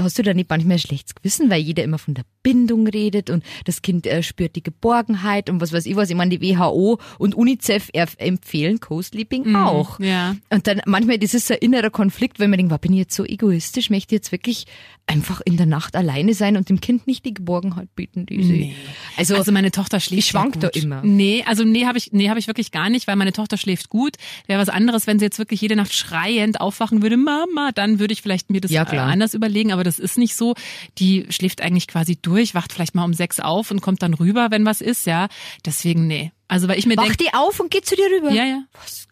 hast 0.00 0.18
du 0.18 0.22
da 0.22 0.32
nicht 0.34 0.48
manchmal 0.48 0.76
ein 0.76 0.78
schlechtes 0.80 1.14
Gewissen, 1.14 1.50
weil 1.50 1.60
jeder 1.60 1.82
immer 1.82 1.98
von 1.98 2.14
der 2.14 2.24
Bindung 2.42 2.86
redet 2.86 3.30
und 3.30 3.44
das 3.64 3.82
Kind 3.82 4.06
äh, 4.06 4.22
spürt 4.22 4.54
die 4.56 4.62
Geborgenheit 4.62 5.50
und 5.50 5.60
was 5.60 5.72
weiß 5.72 5.86
ich 5.86 5.96
was. 5.96 6.08
Ich 6.10 6.16
meine, 6.16 6.36
die 6.36 6.40
WHO 6.56 7.00
und 7.18 7.34
UNICEF 7.34 7.90
empfehlen 8.18 8.78
Co-Sleeping 8.80 9.56
auch. 9.56 9.98
ja. 10.00 10.36
Und 10.50 10.66
dann 10.66 10.80
manchmal, 10.86 11.18
das 11.18 11.34
ist 11.34 11.48
so 11.48 11.54
ein 11.54 11.60
innerer 11.60 11.90
Konflikt, 11.90 12.38
wenn 12.38 12.50
man 12.50 12.58
denkt, 12.58 12.80
bin 12.80 12.92
ich 12.92 12.98
jetzt 12.98 13.14
so 13.16 13.24
egoistisch, 13.24 13.90
möchte 13.90 14.14
ich 14.14 14.18
jetzt 14.20 14.32
wirklich 14.32 14.66
einfach 15.08 15.40
in 15.44 15.56
der 15.56 15.66
Nacht 15.66 15.94
alleine 15.96 16.34
sein 16.34 16.56
und 16.56 16.68
dem 16.68 16.80
Kind 16.80 17.06
nicht 17.06 17.24
die 17.24 17.34
Geborgenheit 17.34 17.94
bieten, 17.94 18.26
die 18.26 18.42
sie. 18.42 18.52
Nee. 18.52 18.74
Also, 19.16 19.36
Also 19.36 19.52
meine 19.52 19.70
Tochter 19.70 20.00
schläft 20.00 20.18
ich 20.18 20.26
schwank 20.26 20.60
da 20.60 20.68
immer. 20.68 21.00
Nee, 21.04 21.44
also 21.46 21.62
nee, 21.64 21.86
habe 21.86 21.96
ich 21.98 22.12
nee, 22.12 22.28
habe 22.28 22.38
ich 22.40 22.46
wirklich 22.48 22.72
gar 22.72 22.90
nicht, 22.90 23.06
weil 23.06 23.14
meine 23.16 23.32
Tochter 23.32 23.56
schläft 23.56 23.88
gut. 23.88 24.16
Wäre 24.46 24.60
was 24.60 24.68
anderes, 24.68 25.06
wenn 25.06 25.18
sie 25.18 25.24
jetzt 25.24 25.38
wirklich 25.38 25.60
jede 25.60 25.76
Nacht 25.76 25.92
schreiend 25.92 26.60
aufwachen 26.60 27.02
würde, 27.02 27.16
Mama, 27.16 27.70
dann 27.72 27.98
würde 28.00 28.12
ich 28.14 28.22
vielleicht 28.22 28.50
mir 28.50 28.60
das 28.60 28.70
Ja, 28.72 28.82
äh, 28.82 28.86
klar. 28.86 29.06
anders 29.08 29.34
überlegen, 29.34 29.55
aber 29.72 29.84
das 29.84 29.98
ist 29.98 30.18
nicht 30.18 30.36
so. 30.36 30.54
Die 30.98 31.26
schläft 31.30 31.60
eigentlich 31.60 31.88
quasi 31.88 32.16
durch, 32.16 32.54
wacht 32.54 32.72
vielleicht 32.72 32.94
mal 32.94 33.04
um 33.04 33.14
sechs 33.14 33.40
auf 33.40 33.70
und 33.70 33.80
kommt 33.80 34.02
dann 34.02 34.14
rüber, 34.14 34.50
wenn 34.50 34.64
was 34.64 34.80
ist, 34.80 35.06
ja. 35.06 35.28
Deswegen 35.64 36.06
nee. 36.06 36.32
Also 36.48 36.68
weil 36.68 36.78
ich 36.78 36.86
mir 36.86 36.96
denke, 36.96 37.10
Wacht 37.10 37.20
die 37.20 37.34
auf 37.34 37.58
und 37.60 37.70
geht 37.70 37.86
zu 37.86 37.96
dir 37.96 38.06
rüber? 38.06 38.30
ja, 38.30 38.44
ja. 38.44 38.62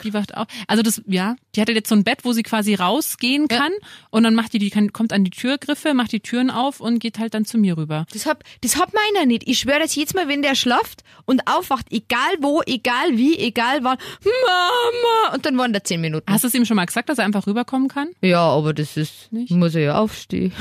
Die 0.03 0.13
wacht 0.13 0.37
auf. 0.37 0.47
Also 0.67 0.83
das, 0.83 1.03
ja, 1.07 1.37
die 1.55 1.61
hatte 1.61 1.73
jetzt 1.73 1.89
so 1.89 1.95
ein 1.95 2.05
Bett, 2.05 2.21
wo 2.25 2.33
sie 2.33 2.43
quasi 2.43 2.75
rausgehen 2.75 3.49
kann 3.49 3.73
und 4.11 4.23
dann 4.23 4.35
macht 4.35 4.53
die, 4.53 4.59
die 4.59 4.71
kann, 4.71 4.93
kommt 4.93 5.13
an 5.13 5.25
die 5.25 5.31
Türgriffe, 5.31 5.95
macht 5.95 6.13
die 6.13 6.21
Türen 6.21 6.51
auf 6.51 6.81
und 6.81 6.99
geht 6.99 7.19
halt 7.19 7.35
dann 7.35 7.45
zu 7.45 7.59
mir 7.59 7.77
rüber. 7.77 8.07
Das 8.13 8.27
hat, 8.27 8.43
das 8.61 8.77
hat 8.77 8.91
meiner 8.93 9.27
nicht. 9.27 9.49
Ich 9.49 9.61
schwöre 9.61 9.79
das 9.81 9.95
jedes 9.95 10.15
Mal, 10.15 10.29
wenn 10.29 10.43
der 10.43 10.55
schlaft 10.55 11.03
und 11.25 11.47
aufwacht, 11.49 11.87
egal 11.91 12.35
wo, 12.41 12.63
egal 12.67 13.17
wie, 13.17 13.39
egal 13.39 13.83
wann, 13.83 13.99
Mama! 14.25 15.35
Und 15.35 15.47
dann 15.47 15.57
waren 15.59 15.73
da 15.73 15.83
zehn 15.83 16.01
Minuten. 16.01 16.31
Hast 16.31 16.45
du 16.45 16.49
es 16.49 16.55
ihm 16.55 16.65
schon 16.65 16.77
mal 16.77 16.85
gesagt, 16.87 17.09
dass 17.09 17.19
er 17.19 17.25
einfach 17.25 17.47
rüberkommen 17.47 17.89
kann? 17.89 18.09
ja, 18.21 18.41
aber 18.41 18.75
das 18.75 18.97
ist, 18.97 19.33
Nicht? 19.33 19.51
muss 19.51 19.75
er 19.75 19.83
ja 19.83 19.99
aufstehen. 19.99 20.53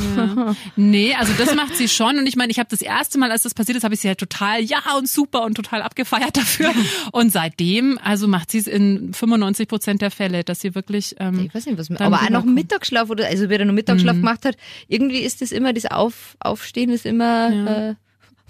Nee, 0.75 1.13
also 1.15 1.34
das 1.38 1.53
macht 1.56 1.75
sie 1.75 1.88
schon. 1.89 2.18
Und 2.18 2.27
ich 2.27 2.36
meine, 2.36 2.51
ich 2.51 2.60
habe 2.60 2.70
das 2.70 2.82
erste 2.82 3.18
Mal, 3.18 3.32
als 3.32 3.44
das 3.44 3.53
passiert 3.53 3.77
ist, 3.77 3.84
habe 3.84 3.94
ich 3.94 4.01
sie 4.01 4.08
halt 4.08 4.20
total, 4.20 4.62
ja 4.62 4.80
und 4.98 5.08
super 5.10 5.44
und 5.44 5.56
total 5.56 5.82
abgefeiert 5.82 6.38
dafür. 6.38 6.62
Und 7.12 7.32
seitdem, 7.32 8.00
also 8.03 8.27
macht 8.27 8.51
sie 8.51 8.60
es 8.60 8.67
in 8.67 9.13
95 9.13 9.67
Prozent 9.67 10.01
der 10.01 10.12
Fälle, 10.12 10.43
dass 10.43 10.62
sie 10.62 10.75
wirklich. 10.75 11.15
Ähm, 11.20 11.46
Ich 11.46 11.53
weiß 11.53 11.65
nicht, 11.65 11.77
was 11.77 11.89
man, 11.89 12.00
aber 12.00 12.17
auch 12.22 12.29
noch. 12.29 12.43
Mittagsschlaf 12.46 13.10
oder, 13.10 13.25
also 13.27 13.50
wer 13.50 13.58
da 13.58 13.65
noch 13.65 13.74
Mittagsschlaf 13.74 14.15
gemacht 14.15 14.46
hat, 14.46 14.55
irgendwie 14.88 15.20
ist 15.20 15.41
das 15.41 15.51
immer, 15.51 15.74
das 15.74 15.86
Auf, 15.86 16.38
Aufstehen 16.39 16.89
ist 16.89 17.05
immer, 17.05 17.89
äh, 17.89 17.96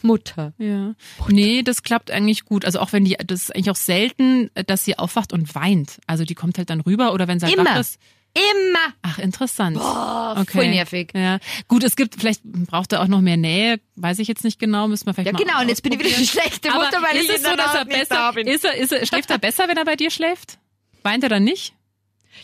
Mutter. 0.03 0.53
Ja. 0.57 0.95
Nee, 1.29 1.63
das 1.63 1.81
klappt 1.83 2.11
eigentlich 2.11 2.45
gut. 2.45 2.65
Also 2.65 2.79
auch 2.79 2.91
wenn 2.93 3.05
die, 3.05 3.15
das 3.25 3.43
ist 3.43 3.55
eigentlich 3.55 3.71
auch 3.71 3.75
selten, 3.77 4.49
dass 4.67 4.85
sie 4.85 4.97
aufwacht 4.99 5.33
und 5.33 5.55
weint. 5.55 5.99
Also 6.07 6.25
die 6.25 6.35
kommt 6.35 6.57
halt 6.57 6.69
dann 6.69 6.81
rüber 6.81 7.13
oder 7.13 7.27
wenn 7.27 7.39
sie 7.39 7.45
halt 7.45 7.55
Immer. 7.55 7.65
wach 7.65 7.79
ist. 7.79 7.99
Immer! 8.33 8.93
Ach, 9.03 9.19
interessant. 9.19 9.77
Boah, 9.77 10.35
okay. 10.39 10.57
voll 10.57 10.67
nervig. 10.69 11.11
Ja. 11.13 11.37
Gut, 11.67 11.83
es 11.83 11.95
gibt, 11.95 12.15
vielleicht 12.15 12.43
braucht 12.43 12.91
er 12.91 13.01
auch 13.01 13.07
noch 13.07 13.21
mehr 13.21 13.37
Nähe, 13.37 13.79
weiß 13.95 14.17
ich 14.19 14.27
jetzt 14.27 14.43
nicht 14.43 14.59
genau, 14.59 14.87
müssen 14.87 15.05
wir 15.05 15.13
vielleicht 15.13 15.27
Ja, 15.27 15.33
mal 15.33 15.43
genau, 15.43 15.61
und 15.61 15.69
jetzt 15.69 15.83
bin 15.83 15.93
ich 15.93 15.99
wieder 15.99 16.09
die 16.09 16.25
schlechte 16.25 16.71
Aber 16.71 16.85
Mutter, 16.85 17.03
weil 17.03 17.17
ist 17.17 17.29
ich 17.29 17.35
es 17.35 17.43
so, 17.43 17.55
dass 17.55 17.75
er 17.75 17.85
besser, 17.85 18.31
da 18.33 18.39
ist 18.41 18.65
er, 18.65 18.75
ist 18.75 18.91
er, 18.91 19.05
schläft 19.05 19.29
er 19.29 19.37
besser, 19.37 19.67
wenn 19.67 19.77
er 19.77 19.85
bei 19.85 19.95
dir 19.95 20.09
schläft? 20.09 20.57
Weint 21.03 21.23
er 21.23 21.29
dann 21.29 21.43
nicht? 21.43 21.73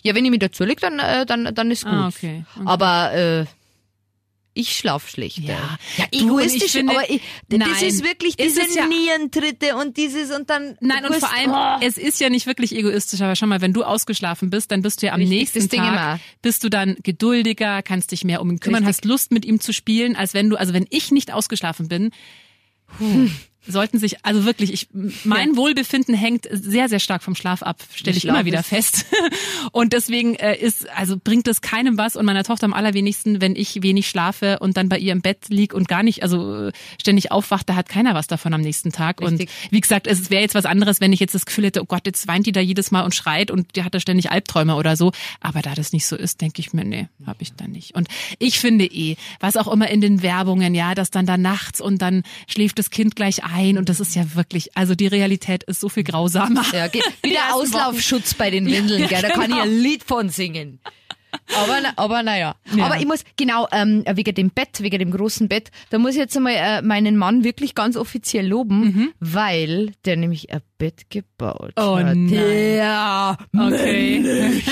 Ja, 0.04 0.14
wenn 0.14 0.24
ich 0.24 0.32
mich 0.32 0.40
dazu 0.40 0.64
leg, 0.64 0.80
dann, 0.80 1.00
äh, 1.00 1.26
dann, 1.26 1.54
dann 1.56 1.72
ist 1.72 1.86
gut. 1.86 1.94
Ah, 1.94 2.08
okay. 2.08 2.44
okay. 2.56 2.64
Aber 2.66 3.14
äh, 3.14 3.46
ich 4.60 4.76
schlaf 4.76 5.10
schlechter. 5.10 5.42
Ja. 5.44 5.78
ja 5.98 6.06
egoistisch, 6.12 6.64
ich 6.66 6.72
finde- 6.72 6.94
aber 6.94 7.10
ich, 7.10 7.22
das 7.48 7.60
Nein. 7.60 7.84
ist 7.88 8.04
wirklich 8.04 8.38
Ist 8.40 8.58
diese 8.58 8.62
es 8.68 8.76
ja- 8.76 8.86
Nierentritte 8.88 9.76
und 9.76 9.98
dieses 9.98 10.32
und 10.36 10.50
dann. 10.50 10.78
Nein, 10.82 11.06
und 11.06 11.16
vor 11.16 11.34
allem, 11.34 11.52
Oh. 11.52 11.78
es 11.86 11.98
ist 11.98 12.20
ja 12.20 12.30
nicht 12.30 12.46
wirklich 12.48 12.76
egoistisch, 12.76 13.22
aber 13.22 13.36
schau 13.36 13.48
mal, 13.48 13.62
wenn 13.62 13.74
du 13.74 13.84
ausgeschlafen 13.84 14.50
bist, 14.50 14.72
dann 14.72 14.82
bist 14.82 15.02
du 15.02 15.08
ja 15.08 15.14
am 15.14 15.20
Richtig, 15.22 15.38
nächsten 15.40 15.60
das 15.60 15.68
Tag, 15.70 15.88
immer. 15.88 16.20
bist 16.42 16.64
du 16.64 16.70
dann 16.70 16.96
geduldiger, 17.04 17.82
kannst 17.82 18.12
dich 18.12 18.24
mehr 18.24 18.42
um 18.42 18.50
ihn 18.52 18.60
kümmern, 18.60 18.84
Richtig. 18.86 18.98
hast 18.98 19.06
Lust 19.06 19.32
mit 19.32 19.46
ihm 19.46 19.60
zu 19.60 19.74
spielen, 19.74 20.16
als 20.16 20.34
wenn 20.34 20.50
du, 20.50 20.56
also 20.58 20.74
wenn 20.74 20.86
ich 20.90 21.12
nicht 21.12 21.32
ausgeschlafen 21.34 21.88
bin, 21.88 22.12
puh, 22.98 23.30
sollten 23.72 24.00
sich, 24.00 24.26
also 24.26 24.46
wirklich, 24.46 24.74
ich, 24.74 24.90
mein 25.24 25.56
Wohlbefinden 25.56 26.16
hängt 26.16 26.48
sehr, 26.52 26.90
sehr 26.90 27.00
stark 27.00 27.24
vom 27.24 27.36
Schlaf 27.36 27.64
ab, 27.64 27.82
stelle 27.94 28.18
ich 28.18 28.26
immer 28.26 28.46
wieder 28.46 28.64
fest. 28.64 29.06
Und 29.72 29.94
deswegen 29.94 30.36
äh, 30.36 30.58
ist, 30.58 30.90
also 30.90 31.18
bringt 31.22 31.48
es 31.48 31.62
keinem 31.62 31.98
was 31.98 32.16
und 32.16 32.26
meiner 32.26 32.44
Tochter 32.44 32.66
am 32.66 32.74
allerwenigsten, 32.74 33.42
wenn 33.42 33.56
ich 33.56 33.84
wenig 33.84 34.10
schlafe 34.10 34.60
und 34.60 34.78
dann 34.78 34.90
bei 34.90 34.98
ihr 34.98 35.12
im 35.12 35.22
Bett 35.22 35.50
lieg 35.50 35.74
und 35.74 35.88
gar 35.88 36.02
nicht, 36.02 36.24
also 36.24 36.68
äh, 36.68 36.72
ständig 37.00 37.32
aufwacht, 37.32 37.70
da 37.70 37.76
hat 37.76 37.90
keiner 37.90 38.16
was 38.16 38.28
davon 38.28 38.54
am 38.54 38.62
nächsten 38.62 38.92
Tag. 38.92 39.22
Richtig. 39.22 39.50
Und 39.50 39.72
wie 39.72 39.82
gesagt, 39.82 40.08
es 40.08 40.30
wäre 40.30 40.42
jetzt 40.42 40.56
was 40.56 40.66
anderes, 40.66 41.02
wenn 41.02 41.14
ich 41.14 41.20
jetzt 41.20 41.36
das 41.36 41.46
Gefühl 41.46 41.66
hätte, 41.66 41.82
oh 41.82 41.86
Gott, 41.86 42.06
jetzt 42.06 42.28
weint 42.28 42.48
die 42.48 42.52
da 42.52 42.62
jedes 42.62 42.92
Mal 42.92 43.04
und 43.04 43.14
schreit 43.14 43.52
und 43.52 43.76
die 43.76 43.84
hat 43.84 43.94
da 43.94 44.00
ständig 44.00 44.32
Albträume 44.32 44.76
oder 44.76 44.96
so. 44.96 45.12
Aber 45.42 45.62
da 45.62 45.76
das 45.76 45.94
nicht 45.94 46.08
so 46.08 46.16
ist, 46.16 46.42
denke 46.42 46.62
ich 46.62 46.74
mir, 46.74 46.86
nee, 46.86 47.08
habe 47.26 47.42
ich 47.42 47.54
da 47.54 47.68
nicht. 47.68 47.96
Und 47.96 48.08
ich 48.40 48.60
finde 48.60 48.86
eh, 48.86 49.18
was 49.40 49.58
auch 49.58 49.68
immer 49.68 49.90
in 49.90 50.02
den 50.02 50.22
Werbungen, 50.24 50.74
ja, 50.74 50.96
dass 50.96 51.12
dann 51.12 51.26
da 51.26 51.38
nachts 51.38 51.82
und 51.82 52.02
dann 52.02 52.24
schläft 52.48 52.80
das 52.80 52.90
Kind 52.90 53.16
gleich 53.16 53.44
ein 53.44 53.59
und 53.78 53.90
das 53.90 54.00
ist 54.00 54.16
ja 54.16 54.36
wirklich, 54.36 54.76
also 54.76 54.96
die 54.96 55.08
Realität 55.08 55.64
ist 55.64 55.80
so 55.80 55.90
viel 55.90 56.04
grausamer. 56.04 56.66
Ja. 56.74 56.88
Die 56.88 57.02
Wieder 57.24 57.54
Auslaufschutz 57.54 58.34
bei 58.34 58.50
den 58.50 58.66
Windeln, 58.66 59.08
gell? 59.08 59.22
Da 59.22 59.30
kann 59.30 59.44
ich 59.44 59.48
genau. 59.50 59.62
ein 59.62 59.80
Lied 59.80 60.04
von 60.04 60.30
singen. 60.30 60.80
Aber, 61.56 61.80
aber 61.96 62.24
naja. 62.24 62.56
Ja. 62.76 62.86
Aber 62.86 62.98
ich 63.00 63.06
muss, 63.06 63.24
genau, 63.38 63.68
ähm, 63.72 64.04
wegen 64.14 64.34
dem 64.36 64.50
Bett, 64.52 64.80
wegen 64.82 65.00
dem 65.00 65.12
großen 65.12 65.48
Bett, 65.48 65.70
da 65.90 65.98
muss 66.00 66.12
ich 66.12 66.18
jetzt 66.18 66.36
einmal 66.38 66.54
äh, 66.56 66.82
meinen 66.82 67.18
Mann 67.18 67.44
wirklich 67.44 67.76
ganz 67.76 67.96
offiziell 67.98 68.48
loben, 68.48 68.80
Mhm. 68.80 69.14
weil 69.20 69.92
der 70.06 70.16
nämlich 70.18 70.52
ein 70.54 70.62
Bett 70.78 71.10
gebaut 71.10 71.74
Oh 71.76 71.98
hat. 71.98 72.06
nein. 72.06 72.28
Der 72.30 73.38
Okay. 73.58 74.24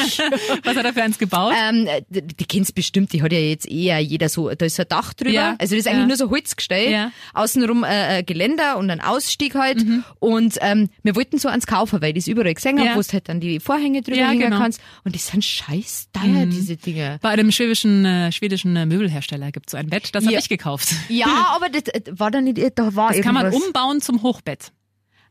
was 0.63 0.75
hat 0.77 0.85
er 0.85 0.93
für 0.93 1.03
eins 1.03 1.17
gebaut? 1.17 1.53
Ähm, 1.61 1.87
die, 2.09 2.21
die 2.21 2.45
kennst 2.45 2.73
bestimmt, 2.75 3.11
die 3.13 3.21
hat 3.21 3.31
ja 3.31 3.39
jetzt 3.39 3.67
eher 3.69 3.99
jeder 3.99 4.29
so, 4.29 4.49
da 4.49 4.65
ist 4.65 4.79
ein 4.79 4.85
Dach 4.87 5.13
drüber. 5.13 5.31
Ja, 5.31 5.55
Also 5.59 5.75
das 5.75 5.85
ist 5.85 5.87
eigentlich 5.87 6.01
ja. 6.01 6.07
nur 6.07 6.17
so 6.17 6.29
Holzgestell. 6.29 6.91
Ja. 6.91 7.05
Mhm. 7.07 7.11
Außenrum 7.33 7.83
äh, 7.83 8.19
äh, 8.19 8.23
Geländer 8.23 8.77
und 8.77 8.89
ein 8.89 9.01
Ausstieg 9.01 9.55
halt. 9.55 9.83
Und 10.19 10.57
ähm, 10.61 10.89
wir 11.03 11.15
wollten 11.15 11.37
so 11.39 11.49
ans 11.49 11.67
kaufen, 11.67 12.01
weil 12.01 12.09
ich 12.17 12.23
das 12.25 12.27
überall 12.27 12.53
gesehen 12.53 12.77
habe, 12.79 12.89
Ja. 12.89 12.95
wo 12.95 13.01
du 13.01 13.07
halt 13.13 13.27
dann 13.29 13.39
die 13.39 13.59
Vorhänge 13.59 14.01
drüber 14.01 14.17
Ja, 14.17 14.29
hängen 14.29 14.41
genau. 14.41 14.59
kannst. 14.59 14.81
Und 15.03 15.13
die 15.15 15.19
sind 15.19 15.43
scheiß 15.43 16.09
teuer, 16.13 16.45
Mhm. 16.45 16.46
Diese 16.51 16.75
Dinge. 16.77 17.19
Bei 17.21 17.29
einem 17.29 17.51
schwedischen, 17.51 18.05
äh, 18.05 18.31
schwedischen 18.31 18.75
äh, 18.75 18.85
Möbelhersteller 18.85 19.51
gibt 19.51 19.67
es 19.67 19.71
so 19.71 19.77
ein 19.77 19.87
Bett, 19.89 20.13
das 20.15 20.23
habe 20.23 20.33
Ja. 20.33 20.39
ich 20.39 20.49
gekauft. 20.49 20.89
Ja, 21.09 21.27
aber 21.55 21.69
das 21.69 21.83
äh, 21.93 22.01
war 22.11 22.31
da 22.31 22.41
nicht, 22.41 22.59
da 22.75 22.95
war 22.95 23.11
Das 23.11 23.21
kann 23.21 23.33
man 23.33 23.45
irgendwas. 23.45 23.67
umbauen 23.67 24.01
zum 24.01 24.23
Hochbett. 24.23 24.71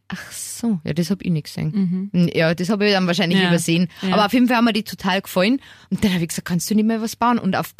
Ach 0.08 0.30
so, 0.30 0.78
ja, 0.84 0.92
das 0.92 1.10
hab 1.10 1.20
ich 1.22 1.32
nicht 1.32 1.46
gesehen. 1.46 2.10
Ja, 2.32 2.54
das 2.54 2.68
habe 2.68 2.86
ich 2.86 2.92
dann 2.92 3.08
wahrscheinlich 3.08 3.38
Mhm. 3.38 3.42
Ja, 3.42 3.48
übersehen. 3.50 3.88
ja. 4.02 4.12
Aber 4.14 4.26
auf 4.26 4.32
jeden 4.32 4.46
Fall 4.46 4.56
haben 4.58 4.64
mir 4.64 4.72
die 4.72 4.84
total 4.84 5.20
gefallen. 5.20 5.60
Und 5.90 6.04
dann 6.04 6.12
habe 6.14 6.22
ich 6.22 6.28
gesagt, 6.28 6.46
kannst 6.46 6.70
du 6.70 6.76
nicht 6.76 6.84
mehr 6.86 7.02
was 7.02 7.16
bauen? 7.16 7.38
Und 7.40 7.56
auf 7.56 7.76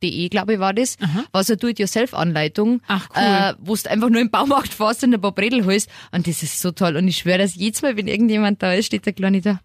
gabelschereblock.de, 0.00 0.28
glaube 0.28 0.54
ich, 0.54 0.58
war 0.60 0.74
das, 0.74 0.96
war 1.32 1.44
so 1.44 1.52
eine 1.52 1.58
Do-it-yourself-Anleitung, 1.58 2.80
Ach, 2.86 3.08
cool. 3.14 3.22
äh, 3.22 3.54
wo 3.58 3.74
du 3.74 3.90
einfach 3.90 4.08
nur 4.08 4.20
im 4.20 4.30
Baumarkt 4.30 4.72
fährst 4.72 5.04
und 5.04 5.14
ein 5.14 5.20
paar 5.20 5.32
Bredel 5.32 5.64
holst. 5.64 5.88
Und 6.12 6.26
das 6.26 6.42
ist 6.42 6.60
so 6.60 6.70
toll. 6.70 6.96
Und 6.96 7.08
ich 7.08 7.18
schwöre, 7.18 7.38
dass 7.38 7.54
jedes 7.54 7.82
Mal, 7.82 7.96
wenn 7.96 8.08
irgendjemand 8.08 8.62
da 8.62 8.72
ist, 8.72 8.86
steht 8.86 9.06
der 9.06 9.12
Kleine 9.12 9.40
da, 9.40 9.60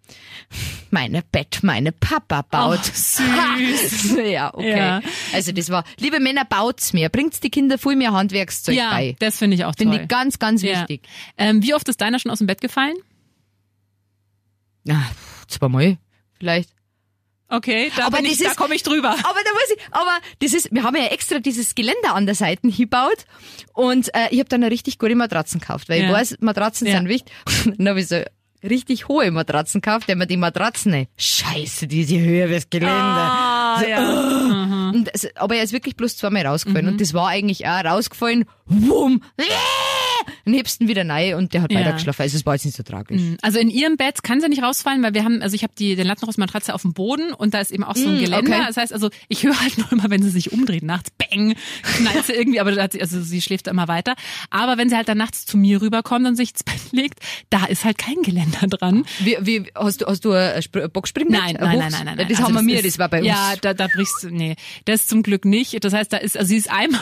meine 0.92 1.24
Bett, 1.32 1.60
meine 1.62 1.92
Papa 1.92 2.42
baut. 2.44 2.80
Oh, 2.80 2.92
süß. 2.94 4.18
ja, 4.26 4.54
okay. 4.54 4.78
Ja. 4.78 5.02
Also 5.34 5.52
das 5.52 5.70
war, 5.70 5.84
liebe 6.00 6.20
Männer, 6.20 6.46
baut's 6.46 6.94
mehr. 6.94 7.10
Bringt's 7.10 7.40
die 7.40 7.50
Kinder 7.50 7.78
viel 7.78 7.96
mehr 7.96 8.14
Handwerkszeug 8.14 8.76
ja, 8.76 8.92
bei. 8.92 9.16
das 9.20 9.38
finde 9.38 9.56
ich 9.56 9.66
auch 9.66 9.76
toll. 9.76 9.88
Finde 9.88 10.04
ich 10.04 10.08
ganz, 10.08 10.40
ganz 10.40 10.62
ja. 10.62 10.82
wichtig. 10.82 11.02
Ähm, 11.38 11.64
wie 11.64 11.74
oft 11.74 11.88
ist 11.90 12.02
deiner 12.02 12.20
schon 12.20 12.32
aus 12.32 12.40
dem 12.40 12.48
Bett 12.48 12.62
gefallen? 12.62 12.96
Ah, 14.90 15.06
zweimal. 15.48 15.98
vielleicht. 16.38 16.70
Okay, 17.56 17.92
da, 17.96 18.08
Aber 18.08 18.20
ich, 18.22 18.30
das 18.30 18.38
da 18.40 18.50
ist- 18.52 18.58
komme 18.58 18.76
ich 18.76 18.84
drüber. 18.84 19.10
Aber 19.12 19.20
da 19.22 19.52
muss 19.54 19.76
ich, 19.76 19.84
aber 19.92 20.12
das 20.40 20.54
ist, 20.54 20.70
wir 20.72 20.84
haben 20.84 20.96
ja 20.96 21.06
extra 21.06 21.40
dieses 21.40 21.76
Geländer 21.76 22.16
an 22.16 22.26
der 22.26 22.36
Seite 22.36 22.68
gebaut 22.70 23.26
und 23.74 24.14
äh, 24.16 24.28
ich 24.32 24.40
habe 24.40 24.50
dann 24.50 24.64
eine 24.64 24.72
richtig 24.72 24.98
gute 24.98 25.16
Matratzen 25.16 25.60
gekauft, 25.60 25.88
weil 25.90 26.02
Ja. 26.02 26.08
ich 26.08 26.12
weiß, 26.14 26.38
Matratzen 26.42 26.88
Ja. 26.88 26.98
sind 26.98 27.10
wichtig. 27.10 27.34
dann 27.78 27.90
habe 27.90 28.00
ich 28.00 28.08
so 28.08 28.22
richtig 28.64 29.08
hohe 29.10 29.30
Matratzen 29.30 29.82
gekauft, 29.82 30.08
der 30.08 30.16
mir 30.16 30.26
die 30.26 30.38
Matratzen, 30.38 31.08
scheiße, 31.18 31.86
diese 31.88 32.18
Höhe 32.20 32.48
fürs 32.48 32.70
Geländer. 32.70 32.96
Ah, 32.96 33.80
So, 33.82 33.88
ja. 33.88 34.90
Und 34.94 35.10
das, 35.14 35.28
aber 35.36 35.56
er 35.56 35.64
ist 35.64 35.74
wirklich 35.74 35.96
bloß 35.98 36.16
zweimal 36.18 36.46
rausgefallen 36.48 36.86
Mhm. 36.86 36.92
und 36.94 37.02
das 37.02 37.14
war 37.14 37.28
eigentlich 37.28 37.68
auch 37.68 37.84
rausgefallen, 37.84 38.46
wumm, 38.66 39.22
und 40.46 40.54
hebst 40.54 40.82
ihn 40.82 40.88
wieder 40.88 41.08
rein 41.08 41.36
und 41.36 41.54
der 41.54 41.62
hat 41.62 41.72
Ja. 41.72 41.80
weitergeschlafen. 41.80 42.22
Also 42.24 42.38
es 42.38 42.46
war 42.46 42.54
jetzt 42.56 42.66
nicht 42.66 42.78
so 42.78 42.84
tragisch. 42.84 43.22
Also 43.42 43.60
in 43.60 43.70
ihrem 43.70 43.98
Bett 43.98 44.24
kann 44.24 44.42
sie 44.42 44.50
nicht 44.50 44.62
rausfallen, 44.64 45.02
weil 45.04 45.14
wir 45.14 45.24
haben, 45.24 45.42
also 45.42 45.56
ich 45.56 45.64
habe 45.64 45.74
die 45.78 45.96
den 45.96 46.08
Lattenrost-Matratze 46.08 46.74
auf 46.74 46.82
dem 46.84 46.94
Boden 46.94 47.34
und 47.34 47.54
da 47.54 47.60
ist 47.60 47.72
eben 47.72 47.84
auch 47.84 47.96
so 47.96 48.08
ein 48.08 48.18
Mm, 48.18 48.20
Geländer. 48.20 48.52
okay. 48.58 48.64
Das 48.68 48.78
heißt 48.78 48.94
also, 48.94 49.10
ich 49.28 49.44
höre 49.44 49.60
halt 49.60 49.78
nur 49.78 49.92
immer, 49.92 50.10
wenn 50.10 50.22
sie 50.24 50.30
sich 50.30 50.52
umdreht 50.52 50.84
nachts, 50.84 51.10
bang, 51.18 51.56
knallt 51.84 52.26
sie 52.26 52.34
irgendwie, 52.34 52.60
aber 52.60 52.72
da 52.72 52.84
hat 52.84 52.94
sie, 52.94 53.02
also 53.02 53.22
sie 53.22 53.42
schläft 53.42 53.68
immer 53.68 53.88
weiter. 53.88 54.16
Aber 54.50 54.78
wenn 54.78 54.90
sie 54.90 54.96
halt 54.96 55.08
dann 55.10 55.18
nachts 55.18 55.46
zu 55.46 55.58
mir 55.58 55.82
rüberkommt 55.82 56.26
und 56.28 56.36
sich 56.36 56.52
ins 56.52 56.64
Bett 56.64 56.92
legt, 56.92 57.20
da 57.50 57.66
ist 57.66 57.86
halt 57.86 57.98
kein 57.98 58.22
Geländer 58.24 58.68
dran. 58.68 59.06
Wie, 59.20 59.38
wie, 59.42 59.66
hast 59.76 60.02
du, 60.02 60.06
hast 60.06 60.26
du 60.26 60.32
ein 60.32 60.58
Sp- 60.64 60.84
ein 60.84 60.92
Boxspringbett? 60.92 61.40
Nein, 61.42 61.58
Ein 61.58 61.78
nein, 61.78 61.92
nein, 61.92 61.92
nein, 62.06 62.06
nein. 62.18 62.28
Das 62.30 62.38
Also 62.40 62.44
haben 62.44 62.56
wir 62.56 62.62
mir, 62.62 62.76
ist- 62.80 62.86
das 62.86 63.00
war 63.00 63.10
bei 63.10 63.20
uns. 63.20 63.28
Ja, 63.28 63.54
da, 63.62 63.74
da 63.74 63.88
brichst 63.88 64.24
du, 64.24 64.30
nee, 64.30 64.56
das 64.86 65.08
zum 65.08 65.24
Glück 65.24 65.46
nicht. 65.46 65.84
Das 65.84 65.94
heißt, 65.94 66.12
da 66.14 66.18
ist, 66.18 66.38
also 66.38 66.48
sie 66.50 66.58
ist 66.58 66.70
einmal, 66.72 67.02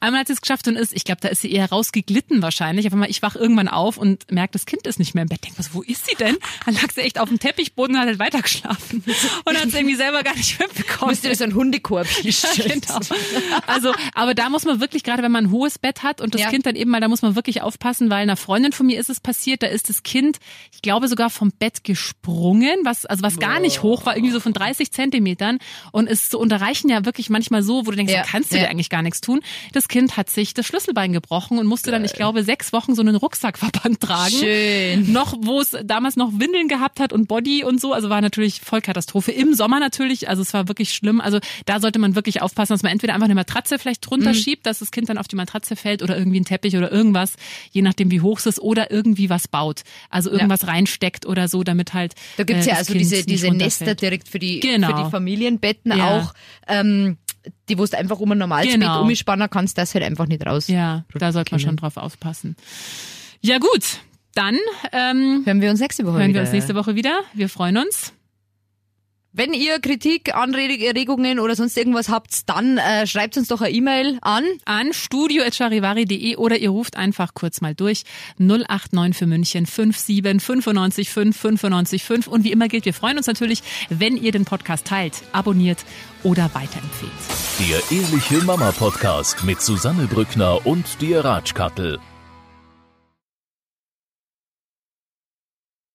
einmal 0.00 0.20
hat 0.20 0.26
sie 0.28 0.32
es 0.32 0.40
geschafft 0.40 0.68
und 0.68 0.76
ist, 0.76 0.92
ich 0.94 1.04
glaube, 1.04 1.20
da 1.20 1.28
ist 1.28 1.42
sie 1.42 1.52
eher 1.52 1.68
rausgeglitten 1.68 2.42
wahrscheinlich. 2.42 2.86
Auf 2.86 2.92
einmal, 2.92 3.10
ich 3.10 3.22
wach 3.22 3.36
irgendwann 3.36 3.68
auf 3.68 3.96
und 3.98 4.30
merke, 4.30 4.52
das 4.52 4.66
Kind 4.66 4.86
ist 4.86 4.98
nicht 4.98 5.14
mehr 5.14 5.22
im 5.22 5.28
Bett. 5.28 5.44
Denk, 5.44 5.58
was, 5.58 5.74
wo 5.74 5.82
ist 5.82 6.06
sie 6.06 6.14
denn? 6.16 6.36
Dann 6.64 6.74
lag 6.74 6.90
sie 6.92 7.00
echt 7.02 7.18
auf 7.18 7.28
dem 7.28 7.38
Teppichboden 7.38 7.94
und 7.96 8.00
hat 8.00 8.08
halt 8.08 8.18
weitergeschlafen. 8.18 9.04
Und 9.44 9.56
hat 9.58 9.66
es 9.66 9.74
irgendwie 9.74 9.94
selber 9.96 10.22
gar 10.22 10.34
nicht 10.36 10.58
mitbekommen. 10.58 11.10
Musst 11.10 11.24
du 11.24 11.28
dir 11.28 11.36
so 11.36 11.44
einen 11.44 11.54
Hundekorb 11.54 12.06
Ja, 12.22 12.32
genau. 12.56 12.98
Also, 13.66 13.92
aber 14.14 14.34
da 14.34 14.48
muss 14.48 14.64
man 14.64 14.80
wirklich, 14.80 15.02
gerade 15.02 15.22
wenn 15.22 15.32
man 15.32 15.46
ein 15.46 15.50
hohes 15.50 15.78
Bett 15.78 16.02
hat 16.02 16.20
und 16.20 16.34
das 16.34 16.42
Ja. 16.42 16.50
Kind 16.50 16.66
dann 16.66 16.76
eben 16.76 16.90
mal, 16.90 17.00
da 17.00 17.08
muss 17.08 17.22
man 17.22 17.34
wirklich 17.34 17.62
aufpassen, 17.62 18.10
weil 18.10 18.22
einer 18.22 18.36
Freundin 18.36 18.72
von 18.72 18.86
mir 18.86 18.98
ist 19.00 19.10
es 19.10 19.20
passiert, 19.20 19.62
da 19.62 19.66
ist 19.66 19.88
das 19.88 20.02
Kind, 20.02 20.38
ich 20.72 20.82
glaube 20.82 21.08
sogar 21.08 21.30
vom 21.30 21.50
Bett 21.52 21.84
gesprungen, 21.84 22.76
was, 22.84 23.06
also 23.06 23.22
was 23.22 23.38
gar 23.38 23.60
nicht 23.60 23.82
hoch 23.82 24.06
war, 24.06 24.16
irgendwie 24.16 24.32
so 24.32 24.40
von 24.40 24.52
30 24.52 24.92
Zentimetern 24.92 25.58
und 25.92 26.08
ist 26.08 26.30
so, 26.30 26.38
und 26.38 26.48
da 26.50 26.56
reichen 26.56 26.88
ja 26.90 27.04
wirklich 27.04 27.30
manchmal 27.30 27.62
so, 27.62 27.86
wo 27.86 27.90
du 27.90 27.96
denkst, 27.96 28.12
Ja, 28.12 28.22
da 28.22 28.28
kannst 28.28 28.52
du 28.52 28.56
ja. 28.56 28.64
dir 28.64 28.70
eigentlich 28.70 28.90
gar 28.90 29.02
nichts 29.02 29.20
tun. 29.20 29.40
Das 29.72 29.88
Kind 29.88 30.16
hat 30.16 30.30
sich 30.30 30.54
das 30.54 30.66
Schlüsselbein 30.66 31.12
gebrochen 31.12 31.58
und 31.58 31.66
musste 31.66 31.90
dann, 31.90 32.04
ich 32.04 32.12
glaube, 32.12 32.42
sechs 32.44 32.72
Wochen 32.72 32.94
so 32.94 33.02
einen 33.02 33.16
Rucksackverband 33.16 34.00
tragen. 34.00 34.34
Schön. 34.34 35.12
Noch, 35.12 35.34
wo 35.40 35.60
es 35.60 35.76
damals 35.84 36.16
noch 36.16 36.32
Windeln 36.38 36.68
gehabt 36.68 37.00
hat 37.00 37.12
und 37.12 37.28
Body 37.28 37.64
und 37.64 37.80
so, 37.80 37.92
also 37.92 38.10
war 38.10 38.20
natürlich 38.20 38.60
Vollkatastrophe. 38.60 39.32
Im 39.32 39.54
Sommer 39.54 39.80
natürlich, 39.80 40.28
also 40.28 40.42
es 40.42 40.52
war 40.54 40.68
wirklich 40.68 40.92
schlimm. 40.92 41.20
Also 41.20 41.38
da 41.66 41.80
sollte 41.80 41.98
man 41.98 42.14
wirklich 42.14 42.42
aufpassen, 42.42 42.72
dass 42.72 42.82
man 42.82 42.92
entweder 42.92 43.14
einfach 43.14 43.26
eine 43.26 43.34
Matratze 43.34 43.78
vielleicht 43.78 44.04
Mhm. 44.04 44.08
drunter 44.08 44.34
schiebt, 44.34 44.66
dass 44.66 44.78
das 44.80 44.90
Kind 44.90 45.08
dann 45.08 45.18
auf 45.18 45.28
die 45.28 45.36
Matratze 45.36 45.76
fällt 45.76 46.02
oder 46.02 46.16
irgendwie 46.16 46.40
ein 46.40 46.44
Teppich 46.44 46.76
oder 46.76 46.90
irgendwas, 46.92 47.34
je 47.70 47.82
nachdem 47.82 48.10
wie 48.10 48.20
hoch 48.20 48.38
es 48.38 48.46
ist, 48.46 48.60
oder 48.60 48.90
irgendwie 48.90 49.28
was 49.30 49.48
baut. 49.48 49.82
Also 50.10 50.30
irgendwas 50.30 50.66
reinsteckt 50.66 51.26
oder 51.26 51.48
so, 51.48 51.62
damit 51.64 51.94
halt. 51.94 52.14
Da 52.36 52.44
gibt's 52.44 52.66
äh, 52.66 52.70
ja 52.70 52.76
also 52.76 52.92
Kind 52.92 53.00
diese, 53.02 53.24
diese 53.24 53.50
Nester 53.50 53.94
direkt 53.94 54.28
für 54.28 54.38
die, 54.38 54.60
Genau. 54.60 54.88
für 54.96 55.04
die 55.04 55.10
Familienbetten 55.10 55.96
Ja. 55.96 56.18
auch, 56.18 56.34
ähm, 56.66 57.16
die 57.68 57.78
wo 57.78 57.84
du 57.84 57.96
einfach 57.98 58.18
um 58.20 58.32
ein 58.32 58.38
normales 58.38 58.72
Genau. 58.72 59.00
Bett 59.00 59.02
umspannen 59.10 59.48
kannst, 59.50 59.78
das 59.78 59.94
halt 59.94 60.04
einfach 60.04 60.26
nicht 60.26 60.44
raus. 60.46 60.68
Ja, 60.68 61.04
da 61.14 61.32
sollte 61.32 61.52
man 61.52 61.60
schon 61.60 61.76
drauf 61.76 61.96
aufpassen. 61.96 62.56
Ja 63.40 63.58
gut, 63.58 64.00
dann 64.34 64.56
ähm, 64.92 65.42
Hören 65.44 65.60
wir 65.60 65.70
uns 65.70 65.80
nächste 65.80 66.04
Woche 66.04 66.18
hören 66.18 66.28
wieder. 66.28 66.34
wir 66.34 66.40
uns 66.42 66.52
nächste 66.52 66.74
Woche 66.74 66.94
wieder. 66.94 67.20
Wir 67.34 67.48
freuen 67.48 67.76
uns. 67.78 68.12
Wenn 69.38 69.52
ihr 69.52 69.78
Kritik, 69.78 70.34
Anregungen 70.34 71.38
oder 71.38 71.54
sonst 71.54 71.78
irgendwas 71.78 72.08
habt, 72.08 72.48
dann 72.48 72.76
äh, 72.76 73.06
schreibt 73.06 73.36
uns 73.36 73.46
doch 73.46 73.60
eine 73.60 73.70
E-Mail 73.70 74.18
an. 74.20 74.42
an 74.64 74.92
studio.charivari.de 74.92 76.34
oder 76.34 76.56
ihr 76.58 76.70
ruft 76.70 76.96
einfach 76.96 77.34
kurz 77.34 77.60
mal 77.60 77.72
durch 77.72 78.02
089 78.38 79.16
für 79.16 79.26
München 79.26 79.64
57 79.64 80.24
95 80.24 81.08
5 81.08 81.36
95 81.36 82.02
5 82.02 82.26
und 82.26 82.42
wie 82.42 82.50
immer 82.50 82.66
gilt, 82.66 82.84
wir 82.84 82.94
freuen 82.94 83.16
uns 83.16 83.28
natürlich, 83.28 83.62
wenn 83.90 84.16
ihr 84.16 84.32
den 84.32 84.44
Podcast 84.44 84.88
teilt, 84.88 85.22
abonniert 85.30 85.84
oder 86.24 86.50
weiterempfehlt. 86.52 87.12
Der 87.60 87.96
Ehrliche 87.96 88.44
Mama 88.44 88.72
Podcast 88.72 89.44
mit 89.44 89.62
Susanne 89.62 90.08
Brückner 90.08 90.66
und 90.66 91.00
dir 91.00 91.24
Ratschkattel. 91.24 92.00